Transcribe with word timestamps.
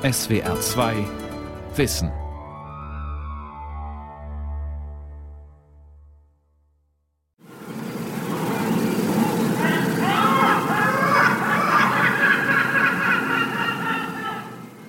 SWR 0.00 0.60
2 0.60 1.04
Wissen. 1.74 2.12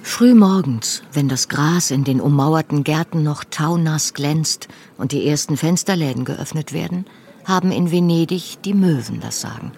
Frühmorgens, 0.04 1.02
wenn 1.12 1.28
das 1.28 1.50
Gras 1.50 1.90
in 1.90 2.04
den 2.04 2.22
ummauerten 2.22 2.84
Gärten 2.84 3.24
noch 3.24 3.44
taunass 3.44 4.14
glänzt 4.14 4.68
und 5.00 5.12
die 5.12 5.28
ersten 5.28 5.58
Fensterläden 5.58 6.24
geöffnet 6.24 6.72
werden, 6.72 7.08
haben 7.46 7.72
in 7.72 7.92
Venedig 7.92 8.62
die 8.64 8.76
Möwen 8.76 9.22
das 9.22 9.42
Sagen. 9.42 9.72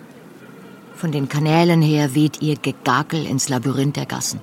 Von 0.93 1.13
den 1.13 1.29
Kanälen 1.29 1.81
her 1.81 2.15
weht 2.15 2.41
ihr 2.41 2.57
Gegakel 2.57 3.25
ins 3.25 3.47
Labyrinth 3.47 3.95
der 3.95 4.07
Gassen. 4.07 4.41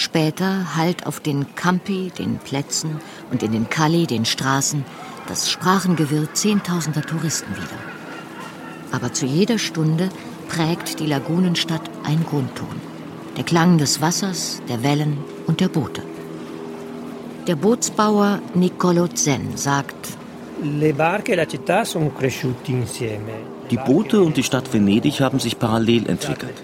Später 0.00 0.76
hallt 0.76 1.06
auf 1.06 1.20
den 1.20 1.54
Campi, 1.56 2.10
den 2.18 2.38
Plätzen 2.38 3.00
und 3.30 3.42
in 3.42 3.52
den 3.52 3.68
Calli, 3.68 4.06
den 4.06 4.24
Straßen, 4.24 4.82
das 5.28 5.50
Sprachengewirr 5.50 6.32
zehntausender 6.32 7.02
Touristen 7.02 7.54
wieder. 7.54 7.80
Aber 8.92 9.12
zu 9.12 9.26
jeder 9.26 9.58
Stunde 9.58 10.08
prägt 10.48 11.00
die 11.00 11.06
Lagunenstadt 11.06 11.90
ein 12.04 12.24
Grundton 12.24 12.80
der 13.36 13.44
Klang 13.44 13.76
des 13.76 14.00
Wassers, 14.00 14.62
der 14.70 14.82
Wellen 14.82 15.18
und 15.46 15.60
der 15.60 15.68
Boote. 15.68 16.02
Der 17.46 17.56
Bootsbauer 17.56 18.40
Niccolo 18.54 19.06
Zen 19.08 19.58
sagt, 19.58 20.08
e 20.62 20.94
die 23.70 23.76
Boote 23.76 24.22
und 24.22 24.36
die 24.38 24.42
Stadt 24.44 24.72
Venedig 24.72 25.20
haben 25.20 25.40
sich 25.40 25.58
parallel 25.58 26.08
entwickelt. 26.08 26.54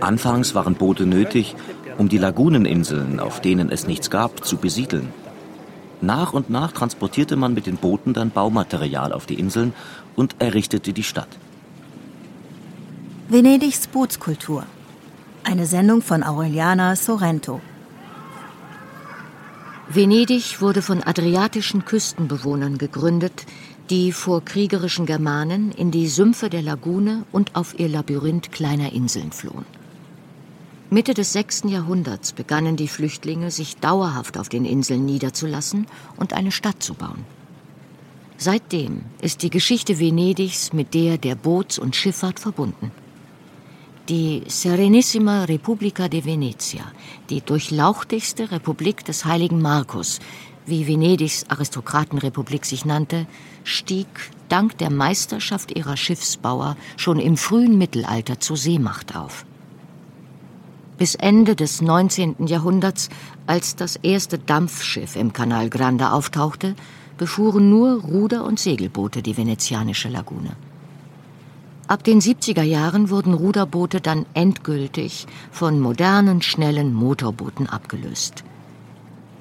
Anfangs 0.00 0.54
waren 0.54 0.74
Boote 0.74 1.06
nötig, 1.06 1.56
um 1.98 2.08
die 2.08 2.18
Laguneninseln, 2.18 3.20
auf 3.20 3.40
denen 3.40 3.70
es 3.70 3.86
nichts 3.86 4.08
gab, 4.08 4.44
zu 4.44 4.56
besiedeln. 4.56 5.08
Nach 6.00 6.32
und 6.32 6.48
nach 6.48 6.72
transportierte 6.72 7.36
man 7.36 7.52
mit 7.52 7.66
den 7.66 7.76
Booten 7.76 8.14
dann 8.14 8.30
Baumaterial 8.30 9.12
auf 9.12 9.26
die 9.26 9.38
Inseln 9.38 9.74
und 10.16 10.36
errichtete 10.38 10.92
die 10.92 11.02
Stadt. 11.02 11.28
Venedigs 13.28 13.86
Bootskultur 13.88 14.64
eine 15.48 15.64
Sendung 15.64 16.02
von 16.02 16.22
Aureliana 16.22 16.94
Sorrento. 16.94 17.62
Venedig 19.88 20.60
wurde 20.60 20.82
von 20.82 21.02
adriatischen 21.02 21.86
Küstenbewohnern 21.86 22.76
gegründet, 22.76 23.46
die 23.88 24.12
vor 24.12 24.44
kriegerischen 24.44 25.06
Germanen 25.06 25.72
in 25.72 25.90
die 25.90 26.08
Sümpfe 26.08 26.50
der 26.50 26.60
Lagune 26.60 27.24
und 27.32 27.56
auf 27.56 27.78
ihr 27.78 27.88
Labyrinth 27.88 28.52
kleiner 28.52 28.92
Inseln 28.92 29.32
flohen. 29.32 29.77
Mitte 30.90 31.12
des 31.12 31.34
6. 31.34 31.64
Jahrhunderts 31.66 32.32
begannen 32.32 32.76
die 32.76 32.88
Flüchtlinge, 32.88 33.50
sich 33.50 33.76
dauerhaft 33.76 34.38
auf 34.38 34.48
den 34.48 34.64
Inseln 34.64 35.04
niederzulassen 35.04 35.86
und 36.16 36.32
eine 36.32 36.50
Stadt 36.50 36.82
zu 36.82 36.94
bauen. 36.94 37.26
Seitdem 38.38 39.02
ist 39.20 39.42
die 39.42 39.50
Geschichte 39.50 39.98
Venedigs 39.98 40.72
mit 40.72 40.94
der 40.94 41.18
der 41.18 41.34
Boots- 41.34 41.78
und 41.78 41.94
Schifffahrt 41.94 42.40
verbunden. 42.40 42.90
Die 44.08 44.44
Serenissima 44.46 45.44
Repubblica 45.44 46.08
de 46.08 46.24
Venezia, 46.24 46.90
die 47.28 47.42
durchlauchtigste 47.42 48.50
Republik 48.50 49.04
des 49.04 49.26
heiligen 49.26 49.60
Markus, 49.60 50.20
wie 50.64 50.86
Venedigs 50.86 51.44
Aristokratenrepublik 51.50 52.64
sich 52.64 52.86
nannte, 52.86 53.26
stieg 53.62 54.06
dank 54.48 54.78
der 54.78 54.88
Meisterschaft 54.88 55.76
ihrer 55.76 55.98
Schiffsbauer 55.98 56.78
schon 56.96 57.18
im 57.18 57.36
frühen 57.36 57.76
Mittelalter 57.76 58.40
zur 58.40 58.56
Seemacht 58.56 59.14
auf. 59.14 59.44
Bis 60.98 61.14
Ende 61.14 61.54
des 61.54 61.80
19. 61.80 62.48
Jahrhunderts, 62.48 63.08
als 63.46 63.76
das 63.76 63.94
erste 63.94 64.36
Dampfschiff 64.36 65.14
im 65.14 65.32
Kanal 65.32 65.70
Grande 65.70 66.10
auftauchte, 66.10 66.74
befuhren 67.16 67.70
nur 67.70 68.02
Ruder- 68.02 68.44
und 68.44 68.58
Segelboote 68.58 69.22
die 69.22 69.36
venezianische 69.36 70.08
Lagune. 70.08 70.56
Ab 71.86 72.02
den 72.02 72.20
70er 72.20 72.64
Jahren 72.64 73.10
wurden 73.10 73.32
Ruderboote 73.32 74.00
dann 74.00 74.26
endgültig 74.34 75.26
von 75.52 75.78
modernen, 75.78 76.42
schnellen 76.42 76.92
Motorbooten 76.92 77.68
abgelöst. 77.68 78.42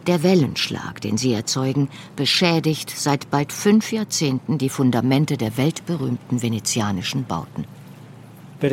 Der 0.06 0.22
Wellenschlag, 0.22 1.02
den 1.02 1.18
sie 1.18 1.34
erzeugen, 1.34 1.90
beschädigt 2.16 2.94
seit 2.96 3.32
bald 3.32 3.52
fünf 3.52 3.92
Jahrzehnten 3.92 4.60
die 4.60 4.70
Fundamente 4.70 5.38
der 5.38 5.58
weltberühmten 5.58 6.42
venezianischen 6.42 7.26
Bauten. 7.26 7.66
Bei 8.60 8.70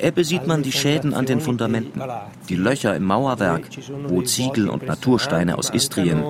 Ebbe 0.00 0.24
sieht 0.24 0.46
man 0.46 0.62
die 0.62 0.72
Schäden 0.72 1.14
an 1.14 1.26
den 1.26 1.40
Fundamenten, 1.40 2.02
die 2.48 2.54
Löcher 2.54 2.94
im 2.94 3.04
Mauerwerk, 3.04 3.68
wo 4.06 4.22
Ziegel 4.22 4.68
und 4.68 4.86
Natursteine 4.86 5.58
aus 5.58 5.70
Istrien, 5.70 6.22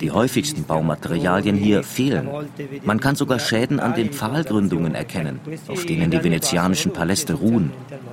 die 0.00 0.10
häufigsten 0.10 0.64
Baumaterialien 0.64 1.56
hier 1.56 1.82
fehlen. 1.84 2.28
Man 2.84 3.00
kann 3.00 3.14
sogar 3.16 3.38
Schäden 3.38 3.78
an 3.78 3.94
den 3.94 4.10
Pfahlgründungen 4.12 4.94
erkennen, 4.94 5.38
auf 5.68 5.84
denen 5.86 6.10
die 6.10 6.24
venezianischen 6.24 6.92
Paläste 6.92 7.34
ruhen. 7.34 7.70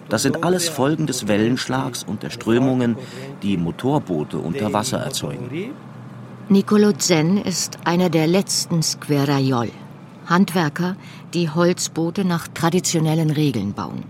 Das 0.09 0.21
sind 0.21 0.43
alles 0.43 0.69
Folgen 0.69 1.07
des 1.07 1.27
Wellenschlags 1.27 2.03
und 2.03 2.23
der 2.23 2.29
Strömungen, 2.29 2.95
die 3.41 3.57
Motorboote 3.57 4.37
unter 4.37 4.71
Wasser 4.73 4.99
erzeugen. 4.99 5.71
Nicolo 6.49 6.91
Zen 6.93 7.37
ist 7.37 7.77
einer 7.83 8.09
der 8.09 8.27
letzten 8.27 8.81
Squeraiol, 8.81 9.69
Handwerker, 10.27 10.95
die 11.33 11.49
Holzboote 11.49 12.25
nach 12.25 12.47
traditionellen 12.47 13.29
Regeln 13.29 13.73
bauen. 13.73 14.03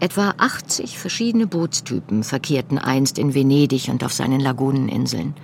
Etwa 0.00 0.34
80 0.36 0.98
verschiedene 0.98 1.46
Bootstypen 1.46 2.24
verkehrten 2.24 2.78
einst 2.78 3.18
in 3.18 3.34
Venedig 3.34 3.88
und 3.88 4.02
auf 4.02 4.12
seinen 4.12 4.40
Laguneninseln. 4.40 5.34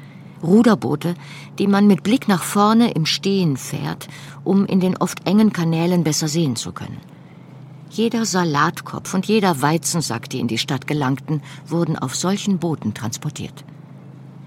Ruderboote, 0.43 1.15
die 1.59 1.67
man 1.67 1.87
mit 1.87 2.03
Blick 2.03 2.28
nach 2.28 2.43
vorne 2.43 2.91
im 2.91 3.06
Stehen 3.06 3.56
fährt, 3.56 4.09
um 4.44 4.67
in 4.67 4.81
den 4.81 4.97
oft 4.97 5.27
engen 5.27 5.53
Kanälen 5.53 6.05
besser 6.05 6.28
sehen 6.28 6.56
zu 6.56 6.72
können. 6.72 6.99
Jeder 7.91 8.25
Salatkopf 8.25 9.15
und 9.15 9.27
jeder 9.27 9.62
Weizensack, 9.62 10.28
die 10.28 10.41
in 10.41 10.49
die 10.49 10.59
Stadt 10.59 10.87
gelangten, 10.87 11.41
wurden 11.67 11.97
auf 11.97 12.15
solchen 12.15 12.59
Booten 12.59 12.94
transportiert. 12.94 13.65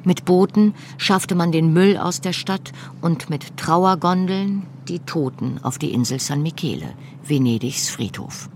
Mit 0.03 0.25
Booten 0.25 0.73
schaffte 0.97 1.35
man 1.35 1.51
den 1.51 1.73
Müll 1.73 1.97
aus 1.97 2.21
der 2.21 2.33
Stadt 2.33 2.71
und 3.01 3.29
mit 3.29 3.57
Trauergondeln 3.57 4.63
die 4.87 4.99
Toten 4.99 5.59
auf 5.63 5.77
die 5.77 5.93
Insel 5.93 6.19
San 6.19 6.41
Michele, 6.41 6.93
Venedigs 7.23 7.89
Friedhof. 7.89 8.49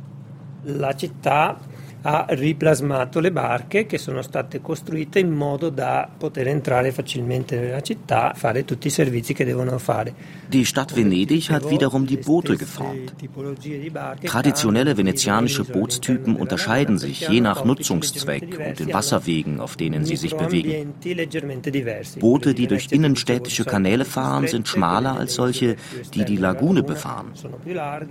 La 0.65 0.93
città 0.93 1.57
ha 2.07 2.25
riplasmato 2.29 3.19
le 3.19 3.31
barche 3.31 3.87
che 3.87 3.97
sono 3.97 4.21
state 4.21 4.61
costruite 4.61 5.17
in 5.17 5.31
modo 5.31 5.69
da 5.69 6.07
poter 6.15 6.47
entrare 6.47 6.91
facilmente 6.91 7.59
nella 7.59 7.81
città, 7.81 8.33
fare 8.35 8.63
tutti 8.63 8.87
i 8.87 8.91
servizi 8.91 9.33
che 9.33 9.43
devono 9.43 9.75
fare. 9.79 10.13
Die 10.47 10.65
Stadt 10.65 10.93
Venedig 10.93 11.49
hat 11.49 11.67
wiederum 11.67 12.05
die 12.05 12.17
Boote 12.17 12.57
geformt. 12.57 13.15
Traditionelle 14.23 14.95
venezianische 14.95 15.63
Bootstypen 15.63 16.35
unterscheiden 16.35 16.99
sich 16.99 17.27
je 17.27 17.41
nach 17.41 17.65
Nutzungszweck 17.65 18.59
und 18.59 18.79
den 18.79 18.93
Wasserwegen, 18.93 19.59
auf 19.59 19.75
denen 19.75 20.05
sie 20.05 20.15
sich 20.15 20.35
bewegen. 20.35 20.93
Boote, 22.19 22.53
die 22.53 22.67
durch 22.67 22.91
innenstädtische 22.91 23.65
Kanäle 23.65 24.05
fahren, 24.05 24.47
sind 24.47 24.67
schmaler 24.67 25.17
als 25.17 25.33
solche, 25.33 25.75
die 26.13 26.23
die 26.23 26.37
Lagune 26.37 26.83
befahren. 26.83 27.31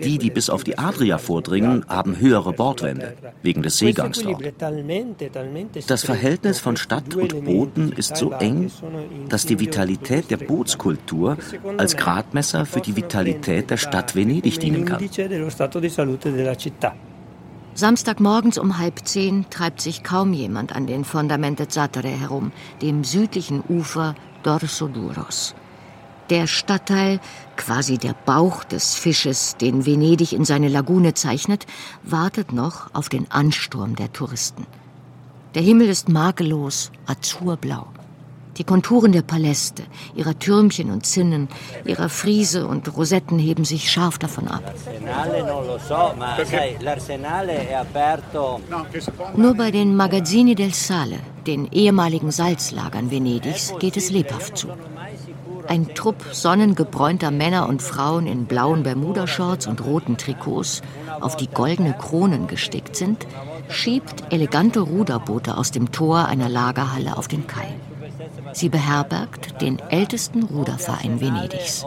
Die, 0.03 0.19
die 0.19 0.31
bis 0.31 0.51
auf 0.51 0.65
die 0.65 0.79
Adria 0.79 1.19
vordringen, 1.19 1.85
haben 1.89 2.19
höhere 2.19 2.53
Bordwände, 2.53 3.15
wegen 3.43 3.63
des 3.63 3.84
Seegangs 3.85 4.23
dort. 4.23 4.43
Das 5.89 6.05
Verhältnis 6.05 6.61
von 6.61 6.77
Stadt 6.77 7.15
und 7.15 7.45
Booten 7.45 7.93
ist 7.93 8.17
so 8.17 8.31
eng, 8.33 8.71
dass 9.29 9.47
die 9.47 9.59
Vitalität 9.61 10.31
der 10.31 10.39
Bootskultur 10.39 11.37
als 11.77 11.97
Gradmesser 11.97 12.67
für 12.67 12.81
die 12.81 12.97
Vitalität 12.97 13.71
der 13.71 13.77
Stadt 13.77 14.15
Venedig 14.15 14.59
dienen 14.61 14.85
kann. 14.85 15.09
Samstagmorgens 17.77 18.59
um 18.59 18.79
halb 18.79 19.01
zehn 19.05 19.47
treibt 19.51 19.81
sich 19.81 20.05
kaum 20.05 20.33
jemand 20.33 20.77
an 20.77 20.87
den 20.87 21.05
Fondamente 21.05 21.67
Zattere 21.67 22.09
herum, 22.09 22.53
dem 22.83 23.03
südlichen 23.03 23.65
Ufer 23.69 24.15
Dorso 24.45 24.87
Duros. 24.87 25.57
Der 26.31 26.47
Stadtteil, 26.47 27.21
quasi 27.57 27.99
der 27.99 28.15
Bauch 28.25 28.65
des 28.65 28.95
Fisches, 28.95 29.57
den 29.59 29.85
Venedig 29.85 30.33
in 30.33 30.47
seine 30.47 30.69
Lagune 30.69 31.13
zeichnet, 31.13 31.67
wartet 32.03 32.53
noch 32.53 32.95
auf 32.95 33.11
den 33.11 33.31
Ansturm 33.31 33.95
der 33.95 34.13
Touristen. 34.13 34.67
Der 35.55 35.63
Himmel 35.63 35.89
ist 35.89 36.09
makellos, 36.09 36.91
azurblau. 37.07 37.87
Die 38.57 38.65
Konturen 38.65 39.13
der 39.13 39.23
Paläste, 39.23 39.83
ihrer 40.15 40.39
Türmchen 40.39 40.91
und 40.91 41.05
Zinnen, 41.05 41.49
ihrer 41.85 42.09
Friese 42.09 42.67
und 42.67 42.97
Rosetten 42.97 43.39
heben 43.39 43.65
sich 43.65 43.91
scharf 43.91 44.19
davon 44.19 44.49
ab. 44.49 44.63
Nur 49.37 49.55
bei 49.55 49.71
den 49.71 49.97
Magazzini 49.97 50.55
del 50.55 50.73
Sale, 50.73 51.19
den 51.47 51.67
ehemaligen 51.73 52.31
Salzlagern 52.31 53.11
Venedigs, 53.11 53.75
geht 53.81 53.97
es 53.97 54.11
lebhaft 54.11 54.57
zu. 54.57 54.69
Ein 55.69 55.95
Trupp 55.95 56.25
sonnengebräunter 56.33 57.31
Männer 57.31 57.69
und 57.69 57.83
Frauen 57.83 58.27
in 58.27 58.47
blauen 58.47 58.83
Bermudershorts 58.83 59.67
und 59.67 59.85
roten 59.85 60.17
Trikots, 60.17 60.83
auf 61.21 61.37
die 61.37 61.49
goldene 61.49 61.95
Kronen 61.95 62.47
gestickt 62.47 62.97
sind, 62.97 63.27
schiebt 63.69 64.33
elegante 64.33 64.81
Ruderboote 64.81 65.57
aus 65.57 65.71
dem 65.71 65.93
Tor 65.93 66.27
einer 66.27 66.49
Lagerhalle 66.49 67.17
auf 67.17 67.29
den 67.29 67.47
Kai. 67.47 67.75
Sie 68.53 68.69
beherbergt 68.69 69.61
den 69.61 69.79
ältesten 69.91 70.43
Ruderverein 70.45 71.21
Venedigs. 71.21 71.85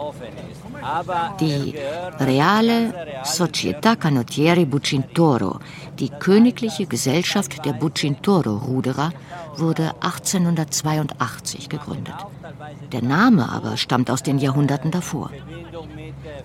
Die 1.40 1.74
Reale 2.18 2.94
Società 3.24 3.96
Canottieri 3.96 4.64
Bucintoro, 4.64 5.60
die 5.98 6.10
königliche 6.10 6.86
Gesellschaft 6.86 7.64
der 7.64 7.72
Bucintoro-Ruderer, 7.72 9.12
wurde 9.56 9.94
1882 10.00 11.68
gegründet. 11.68 12.14
Der 12.92 13.02
Name 13.02 13.48
aber 13.50 13.76
stammt 13.76 14.10
aus 14.10 14.22
den 14.22 14.38
Jahrhunderten 14.38 14.90
davor. 14.90 15.30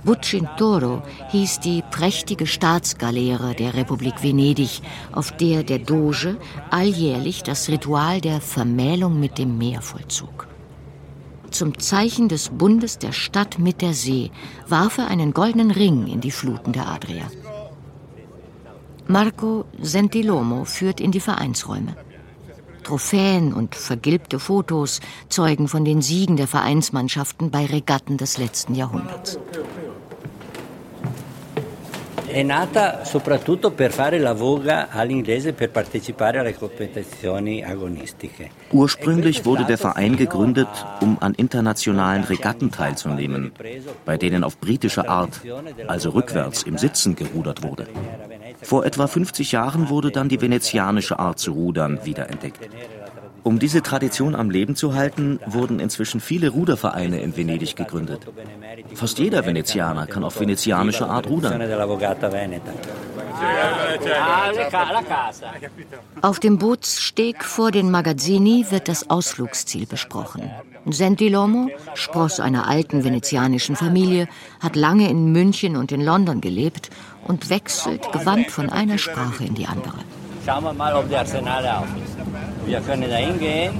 Bucintoro 0.04 1.02
hieß 1.30 1.60
die 1.60 1.84
prächtige 1.90 2.46
Staatsgaleere 2.46 3.56
der 3.56 3.74
Republik 3.74 4.22
Venedig, 4.22 4.82
auf 5.12 5.32
der 5.38 5.64
der 5.64 5.80
Doge 5.80 6.38
alljährlich 6.70 7.44
das 7.44 7.70
Ritual 7.70 8.22
der 8.22 8.42
Vermählung 8.42 9.20
mit 9.20 9.38
dem 9.38 9.58
Meer 9.58 9.82
vollzog. 9.82 10.48
Zum 11.52 11.78
Zeichen 11.78 12.30
des 12.30 12.50
Bundes 12.50 12.98
der 12.98 13.12
Stadt 13.12 13.60
mit 13.60 13.82
der 13.82 13.94
See 13.94 14.32
warf 14.68 14.98
er 14.98 15.08
einen 15.08 15.34
goldenen 15.34 15.72
Ring 15.72 16.08
in 16.08 16.20
die 16.20 16.32
Fluten 16.32 16.74
der 16.74 16.88
Adria. 16.88 17.26
Marco 19.08 19.66
Sentilomo 19.80 20.66
führt 20.66 21.00
in 21.00 21.12
die 21.12 21.20
Vereinsräume. 21.20 21.96
Trophäen 22.84 23.54
und 23.54 23.76
vergilbte 23.76 24.40
Fotos 24.40 25.00
zeugen 25.30 25.68
von 25.68 25.86
den 25.86 26.02
Siegen 26.02 26.38
der 26.38 26.48
Vereinsmannschaften 26.48 27.50
bei 27.52 27.66
Regatten 27.66 28.18
des 28.18 28.38
letzten 28.38 28.76
Jahrhunderts. 28.76 29.40
È 32.34 32.42
nata 32.42 33.06
soprattutto 33.06 33.70
per 33.70 33.92
fare 33.92 34.18
la 34.18 34.34
voga 34.34 34.88
all'inglese 34.90 35.54
per 35.54 35.70
partecipare 35.70 36.40
alle 36.40 36.56
competizioni 36.56 37.64
agonistiche. 37.64 38.50
Ursprünglich 38.72 39.46
wurde 39.46 39.66
der 39.66 39.78
Verein 39.78 40.18
gegründet, 40.18 40.68
um 41.00 41.18
an 41.20 41.36
internationalen 41.36 42.24
Regatten 42.24 42.72
teilzunehmen, 42.72 43.52
bei 44.04 44.18
denen 44.18 44.44
auf 44.44 44.58
britische 44.58 45.08
Art, 45.08 45.42
also 45.86 46.10
rückwärts 46.10 46.64
im 46.64 46.80
Sitzen 46.80 47.16
gerudert 47.16 47.62
wurde. 47.62 47.86
Vor 48.64 48.84
etwa 48.84 49.06
50 49.06 49.52
Jahren 49.52 49.90
wurde 49.90 50.10
dann 50.10 50.28
die 50.28 50.42
venezianische 50.42 51.20
Art 51.20 51.38
zu 51.38 51.52
rudern 51.52 52.00
wiederentdeckt. 52.04 52.68
Um 53.44 53.60
diese 53.60 53.82
Tradition 53.82 54.36
am 54.36 54.50
Leben 54.50 54.76
zu 54.76 54.96
halten, 54.96 55.40
wurden 55.46 55.80
inzwischen 55.80 56.22
viele 56.22 56.50
Rudervereine 56.50 57.22
in 57.22 57.36
Venedig 57.36 57.76
gegründet. 57.76 58.26
Fast 58.96 59.20
jeder 59.20 59.46
Venezianer 59.46 60.08
kann 60.08 60.24
auf 60.24 60.40
venezianische 60.40 61.08
Art 61.08 61.28
rudern. 61.28 61.62
Auf 66.22 66.40
dem 66.40 66.58
Bootssteg 66.58 67.44
vor 67.44 67.72
den 67.72 67.92
Magazzini 67.92 68.68
wird 68.70 68.88
das 68.88 69.10
Ausflugsziel 69.10 69.86
besprochen. 69.88 70.50
Sentilomo, 70.86 71.70
Spross 71.96 72.40
einer 72.40 72.68
alten 72.68 73.04
venezianischen 73.04 73.76
Familie, 73.76 74.28
hat 74.60 74.76
lange 74.76 75.10
in 75.10 75.32
München 75.32 75.76
und 75.76 75.92
in 75.92 76.02
London 76.02 76.40
gelebt 76.42 76.90
und 77.28 77.50
wechselt 77.50 78.12
gewandt 78.12 78.52
von 78.52 78.70
einer 78.70 78.98
Sprache 78.98 79.44
in 79.44 79.56
die 79.56 79.66
andere. 79.66 80.00
Schauen 80.46 80.64
wir 80.64 80.74
mal, 80.74 80.94
ob 80.94 81.08
die 81.08 81.16
Arsenale 81.16 81.78
auf. 81.78 81.88
Wir 82.66 82.82
können 82.82 83.10
da 83.10 83.16
hingehen, 83.16 83.74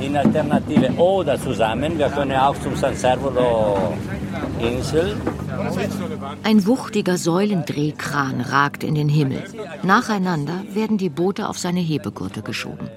in 0.00 0.16
Alternative 0.16 0.92
oder 0.94 1.40
zusammen. 1.40 1.98
Wir 1.98 2.08
können 2.08 2.36
auch 2.36 2.58
zum 2.60 2.74
San 2.74 2.96
Servolo 2.96 3.94
Insel. 4.58 5.16
Ein 6.42 6.66
wuchtiger 6.66 7.16
Säulendrehkran 7.16 8.40
ragt 8.40 8.82
in 8.82 8.96
den 8.96 9.08
Himmel. 9.08 9.44
Nacheinander 9.82 10.62
werden 10.72 10.98
die 10.98 11.10
Boote 11.10 11.48
auf 11.48 11.58
seine 11.58 11.80
Hebegurte 11.80 12.42
geschoben. 12.42 12.88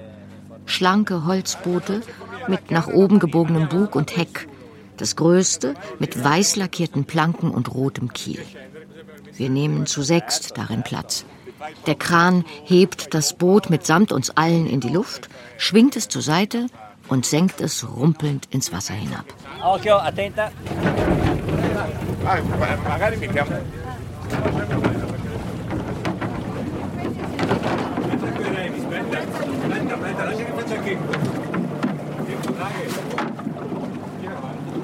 Schlanke 0.66 1.24
Holzboote 1.24 2.02
mit 2.48 2.70
nach 2.70 2.88
oben 2.88 3.20
gebogenem 3.20 3.68
Bug 3.68 3.94
und 3.94 4.16
Heck. 4.16 4.48
Das 4.96 5.14
größte 5.14 5.74
mit 6.00 6.22
weiß 6.22 6.56
lackierten 6.56 7.04
Planken 7.04 7.50
und 7.52 7.72
rotem 7.72 8.12
Kiel. 8.12 8.42
Wir 9.36 9.50
nehmen 9.50 9.86
zu 9.86 10.02
sechst 10.02 10.58
darin 10.58 10.82
Platz. 10.82 11.24
Der 11.86 11.94
Kran 11.94 12.44
hebt 12.64 13.14
das 13.14 13.34
Boot 13.34 13.70
mitsamt 13.70 14.12
uns 14.12 14.30
allen 14.30 14.66
in 14.66 14.80
die 14.80 14.88
Luft, 14.88 15.28
schwingt 15.56 15.96
es 15.96 16.08
zur 16.08 16.22
Seite 16.22 16.66
und 17.08 17.26
senkt 17.26 17.60
es 17.60 17.86
rumpelnd 17.88 18.46
ins 18.50 18.72
Wasser 18.72 18.94
hinab. 18.94 19.24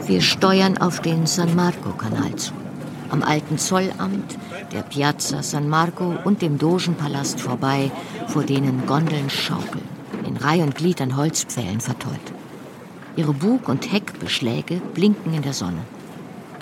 Wir 0.06 0.20
steuern 0.20 0.78
auf 0.78 1.00
den 1.00 1.26
San 1.26 1.54
Marco-Kanal 1.54 2.36
zu. 2.36 2.63
Am 3.14 3.22
alten 3.22 3.58
Zollamt, 3.58 4.36
der 4.72 4.82
Piazza 4.82 5.44
San 5.44 5.68
Marco 5.68 6.16
und 6.24 6.42
dem 6.42 6.58
Dogenpalast 6.58 7.40
vorbei, 7.40 7.92
vor 8.26 8.42
denen 8.42 8.86
Gondeln 8.86 9.30
schaukeln, 9.30 9.84
in 10.26 10.36
Reih 10.36 10.64
und 10.64 10.74
Glied 10.74 11.00
an 11.00 11.16
Holzpfählen 11.16 11.80
verteut. 11.80 12.32
Ihre 13.14 13.32
Bug- 13.32 13.68
und 13.68 13.92
Heckbeschläge 13.92 14.82
blinken 14.94 15.32
in 15.32 15.42
der 15.42 15.52
Sonne. 15.52 15.84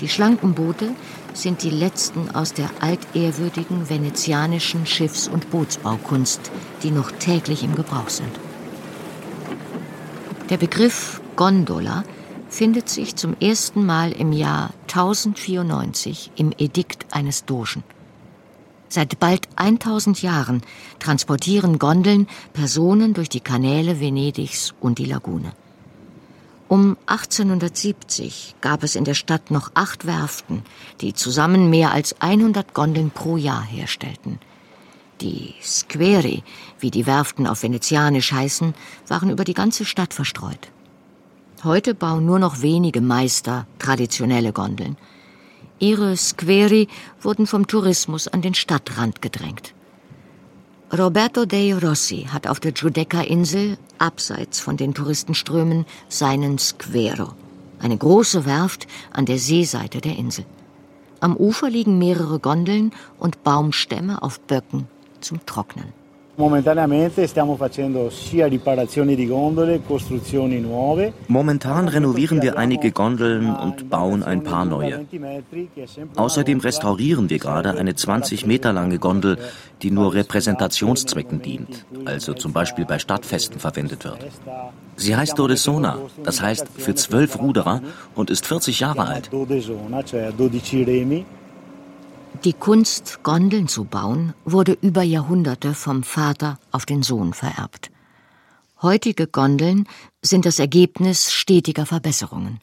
Die 0.01 0.11
schlanken 0.11 0.53
Boote 0.53 0.91
sind 1.33 1.63
die 1.63 1.71
letzten 1.71 2.31
aus 2.35 2.53
der 2.53 2.69
altehrwürdigen 2.81 3.89
venezianischen 3.89 4.85
Schiffs- 4.85 5.29
und 5.29 5.51
Bootsbaukunst, 5.51 6.51
die 6.83 6.91
noch 6.91 7.13
täglich 7.13 7.65
im 7.65 7.75
Gebrauch 7.75 8.11
sind. 8.11 8.29
Der 10.51 10.59
Begriff 10.59 11.23
Gondola 11.35 12.05
findet 12.51 12.91
sich 12.91 13.17
zum 13.17 13.37
ersten 13.41 13.87
Mal 13.87 14.13
im 14.13 14.33
Jahr 14.33 14.75
1094 14.95 16.33
im 16.37 16.53
Edikt 16.59 17.07
eines 17.15 17.47
Dogen. 17.47 17.83
Seit 18.89 19.19
bald 19.19 19.49
1000 19.57 20.21
Jahren 20.21 20.61
transportieren 20.99 21.79
Gondeln 21.79 22.29
Personen 22.53 23.15
durch 23.15 23.31
die 23.31 23.41
Kanäle 23.41 24.01
Venedigs 24.01 24.75
und 24.81 24.99
die 24.99 25.07
Lagune. 25.07 25.53
Um 26.69 26.99
1870 27.07 28.57
gab 28.61 28.83
es 28.83 28.95
in 28.95 29.05
der 29.05 29.15
Stadt 29.15 29.51
noch 29.51 29.71
acht 29.73 30.07
Werften, 30.07 30.63
die 31.01 31.15
zusammen 31.15 31.71
mehr 31.71 31.93
als 31.93 32.21
100 32.21 32.75
Gondeln 32.75 33.11
pro 33.11 33.39
Jahr 33.39 33.63
herstellten. 33.63 34.41
Die 35.23 35.55
Squeri, 35.63 36.43
wie 36.81 36.91
die 36.91 37.07
Werften 37.07 37.47
auf 37.47 37.63
Venezianisch 37.63 38.33
heißen, 38.33 38.75
waren 39.09 39.31
über 39.31 39.45
die 39.45 39.55
ganze 39.55 39.87
Stadt 39.87 40.13
verstreut. 40.13 40.71
Heute 41.65 41.95
bauen 41.95 42.27
nur 42.27 42.41
noch 42.41 42.61
wenige 42.61 43.01
Meister 43.01 43.69
traditionelle 43.79 44.53
Gondeln. 44.53 44.97
Ihre 45.79 46.17
Squeri 46.17 46.89
wurden 47.21 47.47
vom 47.47 47.69
Tourismus 47.69 48.27
an 48.27 48.43
den 48.43 48.55
Stadtrand 48.55 49.23
gedrängt. 49.23 49.73
Roberto 50.93 51.45
dei 51.45 51.73
Rossi 51.73 52.27
hat 52.33 52.49
auf 52.49 52.59
der 52.59 52.73
Giudecca-Insel, 52.73 53.79
abseits 53.99 54.59
von 54.59 54.77
den 54.77 54.93
Touristenströmen, 54.93 55.87
seinen 56.09 56.59
Squero, 56.59 57.33
eine 57.79 57.97
große 57.97 58.45
Werft 58.45 58.89
an 59.13 59.27
der 59.27 59.39
Seeseite 59.39 60.01
der 60.01 60.17
Insel. 60.17 60.45
Am 61.21 61.37
Ufer 61.37 61.71
liegen 61.71 61.97
mehrere 61.97 62.41
Gondeln 62.41 62.91
und 63.21 63.45
Baumstämme 63.45 64.21
auf 64.21 64.41
Böcken 64.41 64.89
zum 65.21 65.47
Trocknen. 65.47 66.02
Momentaneamente 66.35 67.27
stiamo 67.27 67.57
facendo 67.57 68.09
sia 68.09 68.47
riparazioni 68.47 69.15
di 69.15 69.27
gondole, 69.27 69.83
costruzioni 69.87 70.61
nuove. 70.61 71.13
Momentan 71.27 71.89
renovieren 71.89 72.41
wir 72.41 72.57
einige 72.57 72.91
Gondeln 72.91 73.55
und 73.55 73.91
bauen 73.91 74.23
ein 74.23 74.43
paar 74.43 74.65
neue. 74.65 75.05
Außerdem 76.17 76.61
restaurieren 76.61 77.29
wir 77.29 77.39
gerade 77.39 77.77
eine 77.77 77.95
20 77.95 78.47
Meter 78.47 78.73
lange 78.73 78.99
Gondel, 78.99 79.37
die 79.83 79.91
nur 79.91 80.15
Repräsentationszwecken 80.15 81.43
dient, 81.43 81.85
also 82.07 82.33
zum 82.33 82.55
Beispiel 82.55 82.87
bei 82.87 82.99
Stadtfesten 82.99 83.61
verwendet 83.61 84.05
wird. 84.05 84.25
Sie 84.97 85.15
heißt 85.15 85.39
Dodesona, 85.39 85.99
das 86.25 86.41
heißt 86.41 86.67
für 86.79 86.95
zwölf 86.95 87.39
Ruderer 87.41 87.83
und 88.15 88.31
ist 88.31 88.47
40 88.47 88.81
Jahre 88.81 89.07
alt. 89.07 89.31
Die 92.45 92.55
Kunst, 92.55 93.21
Gondeln 93.23 93.69
zu 93.69 93.85
bauen, 93.85 94.35
wurde 94.45 94.77
über 94.81 95.05
Jahrhunderte 95.05 95.75
vom 95.75 96.03
Vater 96.03 96.59
auf 96.73 96.85
den 96.85 97.05
Sohn 97.05 97.35
vererbt. 97.35 97.93
Heutige 98.81 99.29
Gondeln 99.29 99.87
sind 100.23 100.45
das 100.45 100.59
Ergebnis 100.59 101.31
stetiger 101.31 101.87
Verbesserungen. 101.87 102.59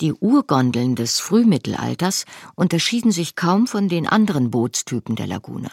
Die 0.00 0.12
Urgondeln 0.12 0.94
des 0.94 1.18
Frühmittelalters 1.18 2.26
unterschieden 2.54 3.10
sich 3.10 3.34
kaum 3.34 3.66
von 3.66 3.88
den 3.88 4.06
anderen 4.06 4.52
Bootstypen 4.52 5.16
der 5.16 5.26
Lagune. 5.26 5.72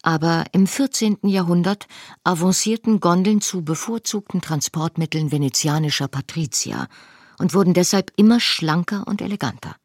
Aber 0.00 0.44
im 0.52 0.66
14. 0.66 1.18
Jahrhundert 1.24 1.88
avancierten 2.22 3.00
Gondeln 3.00 3.42
zu 3.42 3.62
bevorzugten 3.62 4.40
Transportmitteln 4.40 5.30
venezianischer 5.30 6.08
Patrizier 6.08 6.88
und 7.38 7.52
wurden 7.52 7.74
deshalb 7.74 8.12
immer 8.16 8.40
schlanker 8.40 9.06
und 9.06 9.20
eleganter. 9.20 9.76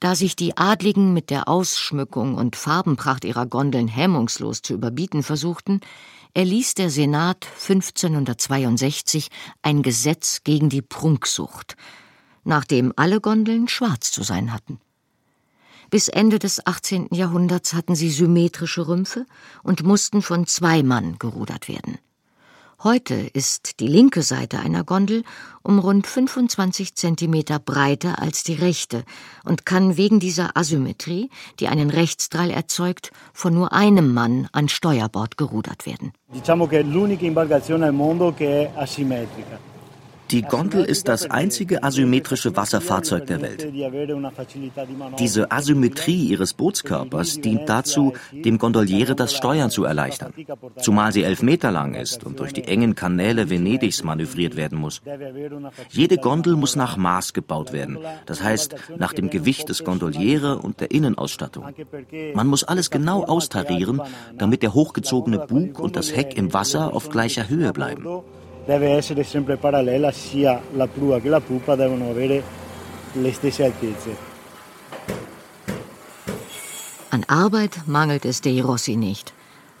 Da 0.00 0.14
sich 0.14 0.36
die 0.36 0.56
Adligen 0.56 1.12
mit 1.12 1.30
der 1.30 1.48
Ausschmückung 1.48 2.34
und 2.36 2.54
Farbenpracht 2.54 3.24
ihrer 3.24 3.46
Gondeln 3.46 3.88
hemmungslos 3.88 4.62
zu 4.62 4.74
überbieten 4.74 5.22
versuchten, 5.22 5.80
erließ 6.34 6.74
der 6.74 6.90
Senat 6.90 7.46
1562 7.46 9.28
ein 9.62 9.82
Gesetz 9.82 10.42
gegen 10.44 10.68
die 10.68 10.82
Prunksucht, 10.82 11.76
nachdem 12.44 12.92
alle 12.94 13.20
Gondeln 13.20 13.66
schwarz 13.66 14.12
zu 14.12 14.22
sein 14.22 14.52
hatten. 14.52 14.80
Bis 15.90 16.08
Ende 16.08 16.38
des 16.38 16.64
18. 16.66 17.08
Jahrhunderts 17.12 17.72
hatten 17.72 17.94
sie 17.94 18.10
symmetrische 18.10 18.86
Rümpfe 18.86 19.26
und 19.62 19.82
mussten 19.82 20.22
von 20.22 20.46
zwei 20.46 20.82
Mann 20.82 21.18
gerudert 21.18 21.66
werden. 21.66 21.98
Heute 22.84 23.14
ist 23.14 23.80
die 23.80 23.88
linke 23.88 24.22
Seite 24.22 24.60
einer 24.60 24.84
Gondel 24.84 25.24
um 25.64 25.80
rund 25.80 26.06
25 26.06 26.94
Zentimeter 26.94 27.58
breiter 27.58 28.22
als 28.22 28.44
die 28.44 28.54
rechte 28.54 29.02
und 29.44 29.66
kann 29.66 29.96
wegen 29.96 30.20
dieser 30.20 30.56
Asymmetrie, 30.56 31.28
die 31.58 31.66
einen 31.66 31.90
Rechtsdrall 31.90 32.50
erzeugt, 32.52 33.10
von 33.32 33.52
nur 33.52 33.72
einem 33.72 34.14
Mann 34.14 34.48
an 34.52 34.68
Steuerbord 34.68 35.36
gerudert 35.36 35.86
werden. 35.86 36.12
Diciamo 36.32 36.68
che 36.68 36.82
l'unica 36.84 37.26
imbarcazione 37.26 37.84
al 37.84 37.92
mondo 37.92 38.32
che 38.32 38.66
è 38.66 38.72
asimmetrica. 38.76 39.77
Die 40.30 40.42
Gondel 40.42 40.84
ist 40.84 41.08
das 41.08 41.30
einzige 41.30 41.82
asymmetrische 41.82 42.54
Wasserfahrzeug 42.56 43.26
der 43.26 43.40
Welt. 43.40 43.66
Diese 45.18 45.50
Asymmetrie 45.50 46.28
ihres 46.28 46.52
Bootskörpers 46.52 47.40
dient 47.40 47.68
dazu, 47.68 48.12
dem 48.32 48.58
Gondoliere 48.58 49.14
das 49.14 49.34
Steuern 49.34 49.70
zu 49.70 49.84
erleichtern. 49.84 50.34
Zumal 50.76 51.12
sie 51.12 51.22
elf 51.22 51.42
Meter 51.42 51.70
lang 51.70 51.94
ist 51.94 52.24
und 52.24 52.40
durch 52.40 52.52
die 52.52 52.64
engen 52.64 52.94
Kanäle 52.94 53.48
Venedigs 53.50 54.04
manövriert 54.04 54.56
werden 54.56 54.78
muss. 54.78 55.00
Jede 55.90 56.18
Gondel 56.18 56.56
muss 56.56 56.76
nach 56.76 56.96
Maß 56.96 57.32
gebaut 57.32 57.72
werden, 57.72 57.98
das 58.26 58.42
heißt 58.42 58.74
nach 58.98 59.12
dem 59.12 59.30
Gewicht 59.30 59.68
des 59.68 59.84
Gondoliere 59.84 60.58
und 60.58 60.80
der 60.80 60.90
Innenausstattung. 60.90 61.64
Man 62.34 62.46
muss 62.46 62.64
alles 62.64 62.90
genau 62.90 63.24
austarieren, 63.24 64.02
damit 64.36 64.62
der 64.62 64.74
hochgezogene 64.74 65.38
Bug 65.38 65.78
und 65.78 65.96
das 65.96 66.14
Heck 66.14 66.36
im 66.36 66.52
Wasser 66.52 66.94
auf 66.94 67.08
gleicher 67.08 67.48
Höhe 67.48 67.72
bleiben 67.72 68.06
deve 68.68 68.90
essere 68.90 69.24
sempre 69.24 69.56
parallela, 69.56 70.12
sia 70.12 70.60
la 70.74 70.86
prua 70.86 71.20
che 71.20 71.30
la 71.30 71.40
pupa 71.40 71.74
devono 71.74 72.10
avere 72.10 72.42
le 73.12 73.32
stesse 73.32 73.64
altezze. 73.64 74.16
An 77.08 77.24
Arbeit 77.26 77.86
mangelt 77.86 78.26
es 78.26 78.42
De 78.42 78.60
Rossi 78.60 78.96
nicht. 78.96 79.32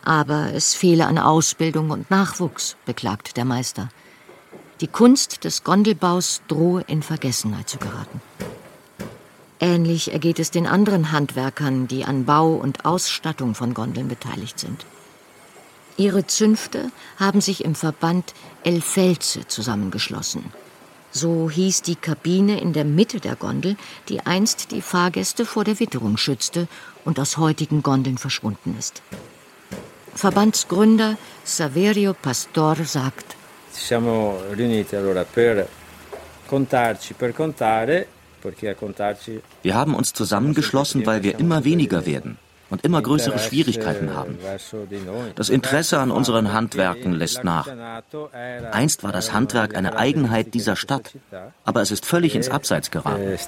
Aber 0.04 0.54
es 0.54 0.74
fehle 0.74 1.06
an 1.06 1.18
Ausbildung 1.18 1.90
und 1.90 2.10
Nachwuchs, 2.10 2.76
beklagt 2.86 3.36
der 3.36 3.44
Meister. 3.44 3.90
Die 4.80 4.86
Kunst 4.86 5.44
des 5.44 5.64
Gondelbaus 5.64 6.40
drohe 6.48 6.82
in 6.86 7.02
Vergessenheit 7.02 7.68
zu 7.68 7.76
geraten. 7.76 8.22
Ähnlich 9.60 10.14
ergeht 10.14 10.38
es 10.38 10.50
den 10.50 10.66
anderen 10.66 11.12
Handwerkern, 11.12 11.88
die 11.88 12.06
an 12.06 12.24
Bau 12.24 12.54
und 12.54 12.86
Ausstattung 12.86 13.54
von 13.54 13.74
Gondeln 13.74 14.08
beteiligt 14.08 14.58
sind. 14.58 14.86
Ihre 15.98 16.24
Zünfte 16.26 16.92
haben 17.18 17.40
sich 17.40 17.64
im 17.64 17.74
Verband 17.74 18.32
El 18.62 18.80
Felze 18.80 19.48
zusammengeschlossen. 19.48 20.44
So 21.10 21.50
hieß 21.50 21.82
die 21.82 21.96
Kabine 21.96 22.60
in 22.60 22.72
der 22.72 22.84
Mitte 22.84 23.18
der 23.18 23.34
Gondel, 23.34 23.76
die 24.08 24.20
einst 24.20 24.70
die 24.70 24.80
Fahrgäste 24.80 25.44
vor 25.44 25.64
der 25.64 25.80
Witterung 25.80 26.16
schützte 26.16 26.68
und 27.04 27.18
aus 27.18 27.36
heutigen 27.36 27.82
Gondeln 27.82 28.16
verschwunden 28.16 28.76
ist. 28.78 29.02
Verbandsgründer 30.14 31.16
Saverio 31.44 32.14
Pastor 32.14 32.76
sagt, 32.84 33.36
wir 39.62 39.74
haben 39.74 39.94
uns 39.94 40.12
zusammengeschlossen, 40.12 41.06
weil 41.06 41.22
wir 41.24 41.38
immer 41.38 41.64
weniger 41.64 42.06
werden 42.06 42.38
und 42.70 42.84
immer 42.84 43.02
größere 43.02 43.38
Schwierigkeiten 43.38 44.14
haben. 44.14 44.38
Das 45.34 45.48
Interesse 45.48 45.98
an 45.98 46.10
unseren 46.10 46.52
Handwerken 46.52 47.12
lässt 47.12 47.44
nach. 47.44 47.68
Einst 48.72 49.02
war 49.02 49.12
das 49.12 49.32
Handwerk 49.32 49.76
eine 49.76 49.96
Eigenheit 49.96 50.54
dieser 50.54 50.76
Stadt, 50.76 51.14
aber 51.64 51.82
es 51.82 51.90
ist 51.90 52.06
völlig 52.06 52.34
ins 52.34 52.48
Abseits 52.48 52.90
geraten. 52.90 53.38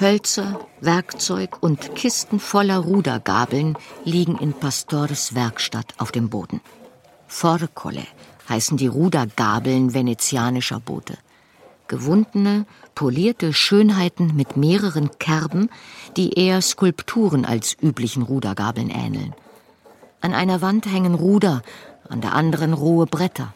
Hölzer, 0.00 0.60
Werkzeug 0.80 1.62
und 1.62 1.94
Kisten 1.94 2.40
voller 2.40 2.78
Rudergabeln 2.78 3.78
liegen 4.04 4.36
in 4.36 4.52
Pastors 4.52 5.34
Werkstatt 5.34 5.94
auf 5.98 6.12
dem 6.12 6.28
Boden. 6.28 6.60
Forcole 7.26 8.02
heißen 8.48 8.76
die 8.76 8.88
Rudergabeln 8.88 9.94
venezianischer 9.94 10.80
Boote 10.80 11.14
gewundene, 11.88 12.66
polierte 12.94 13.52
Schönheiten 13.52 14.34
mit 14.36 14.56
mehreren 14.56 15.10
Kerben, 15.18 15.70
die 16.16 16.38
eher 16.38 16.60
Skulpturen 16.62 17.44
als 17.44 17.76
üblichen 17.80 18.22
Rudergabeln 18.22 18.90
ähneln. 18.90 19.34
An 20.20 20.32
einer 20.34 20.62
Wand 20.62 20.86
hängen 20.86 21.14
Ruder, 21.14 21.62
an 22.08 22.20
der 22.20 22.34
anderen 22.34 22.72
rohe 22.72 23.06
Bretter. 23.06 23.52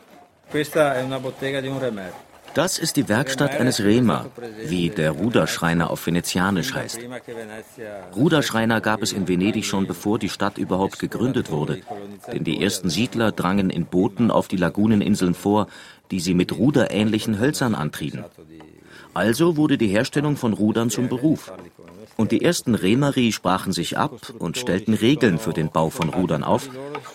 Das 2.59 2.77
ist 2.81 2.97
die 2.97 3.09
Werkstatt 3.09 3.55
eines 3.55 3.85
Rema, 3.85 4.27
wie 4.67 4.91
der 4.91 5.13
Ruderschreiner 5.13 5.91
auf 5.91 6.05
Venezianisch 6.05 6.75
heißt. 6.75 6.99
Ruderschreiner 8.17 8.81
gab 8.81 9.01
es 9.01 9.13
in 9.13 9.29
Venedig 9.29 9.65
schon 9.65 9.87
bevor 9.87 10.19
die 10.19 10.29
Stadt 10.29 10.59
überhaupt 10.59 10.99
gegründet 10.99 11.53
wurde, 11.53 11.83
denn 12.33 12.43
die 12.43 12.61
ersten 12.61 12.91
Siedler 12.91 13.31
drangen 13.31 13.71
in 13.71 13.87
Booten 13.87 14.33
auf 14.33 14.49
die 14.49 14.57
Laguneninseln 14.57 15.35
vor, 15.35 15.69
die 16.11 16.19
sie 16.19 16.35
mit 16.35 16.59
ruderähnlichen 16.59 17.39
Hölzern 17.39 17.77
antrieben. 17.77 18.25
Also 19.15 19.57
wurde 19.57 19.79
die 19.79 19.87
Herstellung 19.87 20.37
von 20.37 20.53
Rudern 20.53 20.91
zum 20.91 21.09
Beruf. 21.09 21.53
Und 22.17 22.33
die 22.33 22.43
ersten 22.43 22.75
Remari 22.75 23.31
sprachen 23.31 23.73
sich 23.73 23.97
ab 23.97 24.33
und 24.41 24.59
stellten 24.59 24.95
Regeln 24.95 25.39
für 25.39 25.53
den 25.53 25.71
Bau 25.71 25.91
von 25.91 26.09
Rudern 26.09 26.43
auf, 26.43 26.69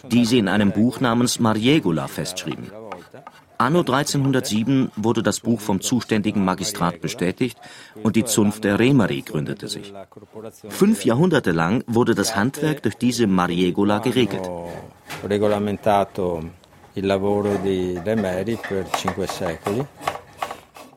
die 0.09 0.23
sie 0.23 0.39
in 0.39 0.47
einem 0.47 0.71
Buch 0.71 1.01
namens 1.01 1.41
Mariegola 1.41 2.07
festschrieben. 2.07 2.71
Anno 3.57 3.79
1307 3.79 4.91
wurde 4.95 5.23
das 5.23 5.39
Buch 5.39 5.61
vom 5.61 5.81
zuständigen 5.81 6.43
Magistrat 6.43 7.01
bestätigt 7.01 7.57
und 8.01 8.15
die 8.15 8.25
Zunft 8.25 8.63
der 8.63 8.79
Remari 8.79 9.21
gründete 9.21 9.67
sich. 9.67 9.93
Fünf 10.69 11.05
Jahrhunderte 11.05 11.51
lang 11.51 11.83
wurde 11.87 12.15
das 12.15 12.35
Handwerk 12.35 12.83
durch 12.83 12.95
diese 12.95 13.27
Mariegola 13.27 13.99
geregelt 13.99 14.49
il 16.95 17.05
lavoro 17.05 17.57
di 17.57 17.99
Remeri 18.03 18.55
per 18.55 18.89
cinque 18.91 19.27
secoli. 19.27 19.85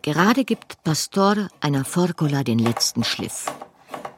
Gerade 0.03 0.45
gibt 0.45 0.83
Pastor 0.85 1.49
einer 1.61 1.85
Forcola 1.85 2.43
den 2.45 2.59
letzten 2.59 3.03
Schliff. 3.03 3.47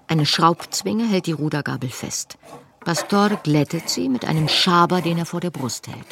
Eine 0.07 0.27
Schraubzwinge 0.27 1.07
hält 1.07 1.27
die 1.27 1.33
Rudergabel 1.33 1.89
fest. 1.89 2.37
Pastor 2.81 3.31
glättet 3.43 3.89
sie 3.89 4.09
mit 4.09 4.25
einem 4.25 4.49
Schaber, 4.49 5.01
den 5.01 5.19
er 5.19 5.27
vor 5.27 5.41
der 5.41 5.51
Brust 5.51 5.87
hält. 5.87 6.07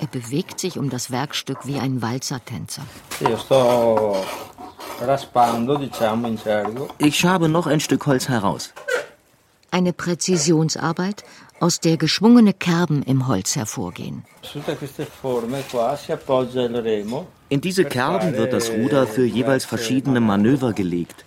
Er 0.00 0.06
bewegt 0.06 0.60
sich 0.60 0.78
um 0.78 0.90
das 0.90 1.10
Werkstück 1.10 1.66
wie 1.66 1.78
ein 1.78 2.02
Walzertänzer. 2.02 2.82
Ich 6.98 7.18
schabe 7.18 7.48
noch 7.48 7.66
ein 7.66 7.80
Stück 7.80 8.06
Holz 8.06 8.28
heraus. 8.28 8.72
Eine 9.70 9.92
Präzisionsarbeit, 9.92 11.24
aus 11.60 11.80
der 11.80 11.96
geschwungene 11.96 12.52
Kerben 12.52 13.02
im 13.02 13.26
Holz 13.26 13.56
hervorgehen. 13.56 14.24
In 17.48 17.60
diese 17.60 17.84
Kerben 17.84 18.32
wird 18.34 18.52
das 18.52 18.70
Ruder 18.70 19.06
für 19.06 19.24
jeweils 19.24 19.64
verschiedene 19.64 20.20
Manöver 20.20 20.72
gelegt. 20.72 21.24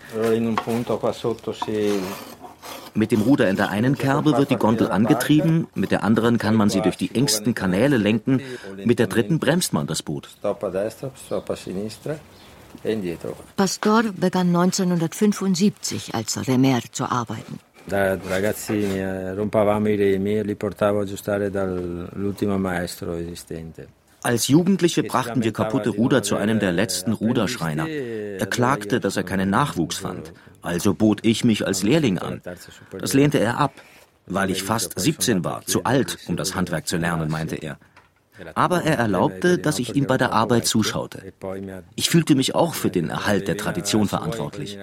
Mit 2.93 3.11
dem 3.11 3.21
Ruder 3.21 3.49
in 3.49 3.55
der 3.55 3.69
einen 3.69 3.97
Kerbe 3.97 4.37
wird 4.37 4.49
die 4.49 4.57
Gondel 4.57 4.91
angetrieben, 4.91 5.67
mit 5.75 5.91
der 5.91 6.03
anderen 6.03 6.37
kann 6.37 6.55
man 6.55 6.69
sie 6.69 6.81
durch 6.81 6.97
die 6.97 7.13
engsten 7.15 7.55
Kanäle 7.55 7.97
lenken, 7.97 8.41
mit 8.83 8.99
der 8.99 9.07
dritten 9.07 9.39
bremst 9.39 9.73
man 9.73 9.87
das 9.87 10.03
Boot. 10.03 10.29
Pastor 13.55 14.03
begann 14.13 14.47
1975 14.47 16.15
als 16.15 16.47
Remer 16.47 16.81
zu 16.91 17.05
arbeiten. 17.05 17.59
Da 17.83 18.15
ragazzini 18.15 18.99
eh, 18.99 19.33
rompavamo 19.33 19.89
i 19.89 19.95
remi 19.95 20.37
e 20.37 20.43
li 20.43 20.55
portavo 20.55 20.99
a 20.99 21.01
aggiustare 21.01 21.49
dall'ultimo 21.49 22.57
maestro 22.57 23.15
esistente. 23.15 24.00
Als 24.23 24.47
Jugendliche 24.47 25.03
brachten 25.03 25.43
wir 25.43 25.51
kaputte 25.51 25.89
Ruder 25.89 26.21
zu 26.21 26.35
einem 26.35 26.59
der 26.59 26.71
letzten 26.71 27.11
Ruderschreiner. 27.13 27.87
Er 27.87 28.45
klagte, 28.45 28.99
dass 28.99 29.17
er 29.17 29.23
keinen 29.23 29.49
Nachwuchs 29.49 29.97
fand. 29.97 30.33
Also 30.61 30.93
bot 30.93 31.19
ich 31.23 31.43
mich 31.43 31.65
als 31.65 31.81
Lehrling 31.81 32.19
an. 32.19 32.41
Das 32.97 33.13
lehnte 33.13 33.39
er 33.39 33.57
ab, 33.57 33.73
weil 34.27 34.51
ich 34.51 34.63
fast 34.63 34.99
17 34.99 35.43
war, 35.43 35.65
zu 35.65 35.83
alt, 35.85 36.19
um 36.27 36.37
das 36.37 36.55
Handwerk 36.55 36.87
zu 36.87 36.97
lernen, 36.97 37.31
meinte 37.31 37.55
er. 37.55 37.79
Aber 38.55 38.83
er 38.83 38.98
erlaubte, 38.98 39.57
dass 39.57 39.79
ich 39.79 39.95
ihm 39.95 40.05
bei 40.05 40.17
der 40.17 40.33
Arbeit 40.33 40.65
zuschaute. 40.65 41.33
Ich 41.95 42.10
fühlte 42.10 42.36
mich 42.36 42.55
auch 42.55 42.74
für 42.74 42.89
den 42.89 43.10
Erhalt 43.10 43.48
der 43.48 43.57
Tradition 43.57 44.07
verantwortlich. 44.07 44.77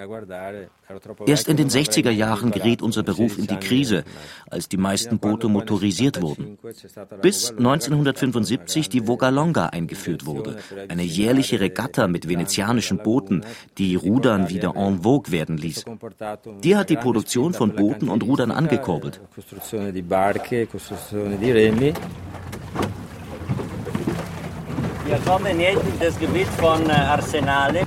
Erst 1.25 1.47
in 1.47 1.57
den 1.57 1.69
60er 1.69 2.09
Jahren 2.09 2.51
geriet 2.51 2.81
unser 2.81 3.03
Beruf 3.03 3.37
in 3.37 3.45
die 3.45 3.57
Krise, 3.57 4.03
als 4.49 4.69
die 4.69 4.77
meisten 4.77 5.19
Boote 5.19 5.47
motorisiert 5.47 6.21
wurden. 6.21 6.57
Bis 7.21 7.51
1975 7.51 8.89
die 8.89 9.07
Vogalonga 9.07 9.67
eingeführt 9.67 10.25
wurde, 10.25 10.57
eine 10.87 11.03
jährliche 11.03 11.59
Regatta 11.59 12.07
mit 12.07 12.27
venezianischen 12.27 12.97
Booten, 12.97 13.45
die 13.77 13.95
Rudern 13.95 14.49
wieder 14.49 14.75
en 14.75 15.03
vogue 15.03 15.31
werden 15.31 15.57
ließ. 15.57 15.85
Die 16.63 16.75
hat 16.75 16.89
die 16.89 16.97
Produktion 16.97 17.53
von 17.53 17.75
Booten 17.75 18.09
und 18.09 18.23
Rudern 18.23 18.51
angekurbelt. 18.51 19.21
Wir 25.09 25.17
kommen 25.21 25.59
jetzt 25.59 25.81
in 25.87 25.99
das 25.99 26.19
Gebiet 26.19 26.45
von 26.59 26.87
äh, 26.87 26.93
Arsenale. 26.93 27.81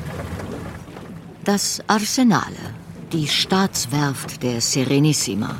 Das 1.44 1.80
Arsenale, 1.86 2.74
die 3.12 3.28
Staatswerft 3.28 4.42
der 4.42 4.60
Serenissima. 4.60 5.54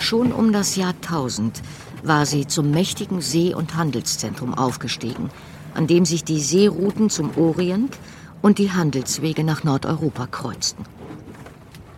Schon 0.00 0.32
um 0.32 0.52
das 0.52 0.74
Jahr 0.74 0.92
1000 1.02 1.62
war 2.02 2.26
sie 2.26 2.48
zum 2.48 2.72
mächtigen 2.72 3.20
See- 3.20 3.54
und 3.54 3.76
Handelszentrum 3.76 4.54
aufgestiegen, 4.54 5.30
an 5.74 5.86
dem 5.86 6.04
sich 6.04 6.24
die 6.24 6.40
Seerouten 6.40 7.10
zum 7.10 7.30
Orient 7.38 7.96
und 8.42 8.58
die 8.58 8.72
Handelswege 8.72 9.44
nach 9.44 9.62
Nordeuropa 9.62 10.26
kreuzten. 10.26 10.84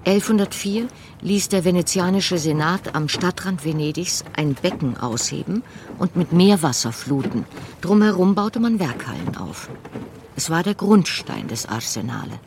1104 0.06 0.86
ließ 1.22 1.48
der 1.48 1.64
venezianische 1.64 2.38
Senat 2.38 2.94
am 2.94 3.08
Stadtrand 3.08 3.64
Venedigs 3.64 4.25
ein 4.36 4.54
Becken 4.54 4.96
ausheben 4.96 5.64
und 5.98 6.14
mit 6.14 6.32
Meerwasser 6.32 6.92
fluten. 6.92 7.44
Drumherum 7.80 8.36
baute 8.36 8.60
man 8.60 8.78
Werkhallen 8.78 9.36
auf. 9.36 9.68
Es 10.36 10.48
war 10.48 10.62
der 10.62 10.75
Grundstein 10.75 11.48
des 11.48 11.66
Arsenale. 11.66 12.38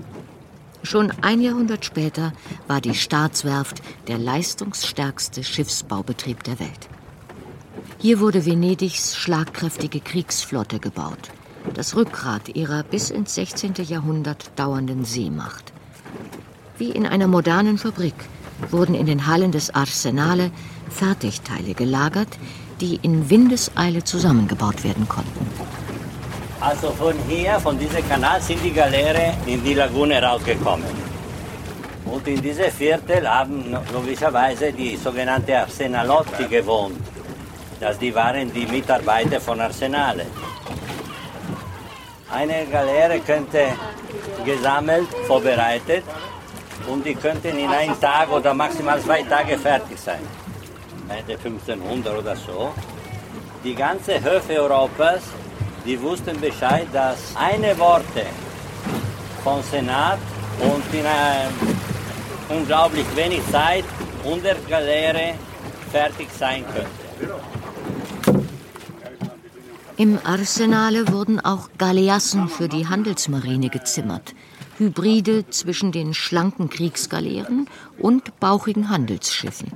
Schon 0.84 1.12
ein 1.22 1.42
Jahrhundert 1.42 1.84
später 1.84 2.32
war 2.68 2.80
die 2.80 2.96
Staatswerft 2.96 3.82
der 4.08 4.18
leistungsstärkste 4.18 5.44
Schiffsbaubetrieb 5.44 6.44
der 6.46 6.62
Welt. 6.62 6.88
Hier 7.98 8.22
wurde 8.22 8.46
Venedigs 8.46 9.18
schlagkräftige 9.18 10.00
Kriegsflotte 10.00 10.80
gebaut, 10.80 11.32
das 11.74 11.98
Rückgrat 11.98 12.56
ihrer 12.56 12.84
bis 12.84 13.10
ins 13.10 13.36
16. 13.36 13.74
Jahrhundert 13.86 14.58
dauernden 14.58 15.04
Seemacht. 15.04 15.69
Wie 16.80 16.92
in 16.92 17.06
einer 17.06 17.28
modernen 17.28 17.78
Fabrik 17.78 18.16
wurden 18.72 18.96
in 18.96 19.06
den 19.06 19.28
Hallen 19.28 19.52
des 19.52 19.76
Arsenale 19.76 20.50
Fertigteile 20.90 21.74
gelagert, 21.74 22.40
die 22.80 22.96
in 23.02 23.30
Windeseile 23.30 24.02
zusammengebaut 24.06 24.86
werden 24.86 25.06
konnten. 25.10 25.46
Also 26.62 26.92
von 26.92 27.16
hier, 27.28 27.60
von 27.60 27.78
diesem 27.78 28.08
Kanal, 28.08 28.42
sind 28.42 28.64
die 28.64 28.72
Galeere 28.72 29.34
in 29.46 29.62
die 29.62 29.74
Lagune 29.74 30.24
rausgekommen. 30.24 30.88
Und 32.06 32.26
in 32.30 32.42
diesem 32.42 32.72
Viertel 32.72 33.28
haben 33.28 33.76
logischerweise 33.94 34.72
die 34.72 34.96
sogenannten 34.96 35.52
Arsenalotti 35.52 36.46
gewohnt. 36.46 37.02
Das 37.82 38.00
die 38.00 38.16
waren 38.16 38.54
die 38.54 38.66
Mitarbeiter 38.66 39.42
von 39.42 39.60
Arsenale. 39.60 40.26
Eine 42.32 42.66
Galeere 42.72 43.20
könnte 43.20 43.64
gesammelt, 44.46 45.10
vorbereitet 45.28 46.06
und 46.92 47.06
die 47.06 47.16
könnten 47.16 47.58
in 47.58 47.70
einem 47.70 48.00
Tag 48.00 48.32
oder 48.32 48.54
maximal 48.54 49.00
zwei 49.02 49.24
Tage 49.24 49.58
fertig 49.58 49.98
sein. 50.00 50.22
Ende 51.10 51.34
1500 51.34 52.18
oder 52.18 52.36
so. 52.36 52.72
Die 53.64 53.76
ganzen 53.76 54.24
Höfe 54.24 54.54
Europas, 54.62 55.22
die 55.86 56.02
wussten 56.02 56.40
Bescheid, 56.40 56.88
dass 56.94 57.36
eine 57.36 57.78
Worte 57.78 58.26
vom 59.44 59.62
Senat 59.64 60.20
und 60.60 60.94
in 60.94 61.06
einer 61.06 61.50
unglaublich 62.50 63.06
wenig 63.16 63.42
Zeit 63.52 63.86
100 64.24 64.68
Galeere 64.68 65.36
fertig 65.92 66.28
sein 66.38 66.64
könnte. 66.74 67.10
Im 69.98 70.18
Arsenale 70.24 71.12
wurden 71.12 71.40
auch 71.42 71.70
Galeassen 71.78 72.48
für 72.48 72.70
die 72.70 72.88
Handelsmarine 72.88 73.70
gezimmert. 73.70 74.34
Hybride 74.80 75.48
zwischen 75.50 75.92
den 75.92 76.14
schlanken 76.14 76.70
Kriegsgaleeren 76.70 77.68
und 77.98 78.40
bauchigen 78.40 78.90
Handelsschiffen. 78.90 79.74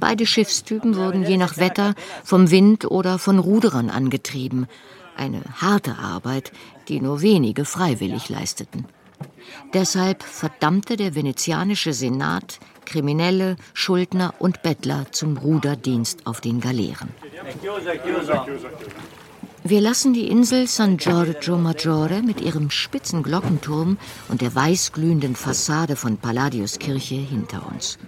Beide 0.00 0.24
Schiffstypen 0.24 0.96
wurden 0.96 1.24
je 1.24 1.36
nach 1.36 1.58
Wetter 1.58 1.94
vom 2.24 2.50
Wind 2.50 2.90
oder 2.90 3.18
von 3.18 3.38
Ruderern 3.38 3.90
angetrieben. 3.90 4.66
Eine 5.14 5.42
harte 5.60 5.98
Arbeit, 5.98 6.52
die 6.88 7.00
nur 7.00 7.20
wenige 7.20 7.66
freiwillig 7.66 8.30
leisteten. 8.30 8.86
Deshalb 9.74 10.22
verdammte 10.22 10.96
der 10.96 11.14
venezianische 11.14 11.92
Senat 11.92 12.58
Kriminelle, 12.86 13.56
Schuldner 13.74 14.34
und 14.38 14.62
Bettler 14.62 15.06
zum 15.12 15.36
Ruderdienst 15.36 16.26
auf 16.26 16.40
den 16.40 16.60
Galeeren. 16.60 17.10
Wir 19.62 19.82
lassen 19.82 20.14
die 20.14 20.28
Insel 20.28 20.66
San 20.66 20.96
Giorgio 20.96 21.58
Maggiore 21.58 22.22
mit 22.22 22.40
ihrem 22.40 22.70
spitzen 22.70 23.22
Glockenturm 23.22 23.98
und 24.28 24.40
der 24.40 24.54
weißglühenden 24.54 25.36
Fassade 25.36 25.96
von 25.96 26.16
Palladius 26.16 26.78
Kirche 26.78 27.16
hinter 27.16 27.68
uns. 27.70 27.98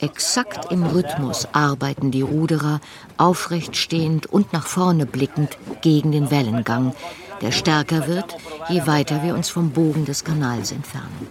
Exakt 0.00 0.70
im 0.70 0.84
Rhythmus 0.84 1.48
arbeiten 1.52 2.10
die 2.10 2.20
Ruderer, 2.20 2.80
aufrecht 3.16 3.76
stehend 3.76 4.26
und 4.26 4.52
nach 4.52 4.66
vorne 4.66 5.06
blickend, 5.06 5.56
gegen 5.80 6.12
den 6.12 6.30
Wellengang, 6.30 6.94
der 7.40 7.52
stärker 7.52 8.06
wird, 8.06 8.36
je 8.68 8.86
weiter 8.86 9.22
wir 9.22 9.34
uns 9.34 9.48
vom 9.48 9.70
Bogen 9.70 10.04
des 10.04 10.22
Kanals 10.22 10.70
entfernen. 10.70 11.28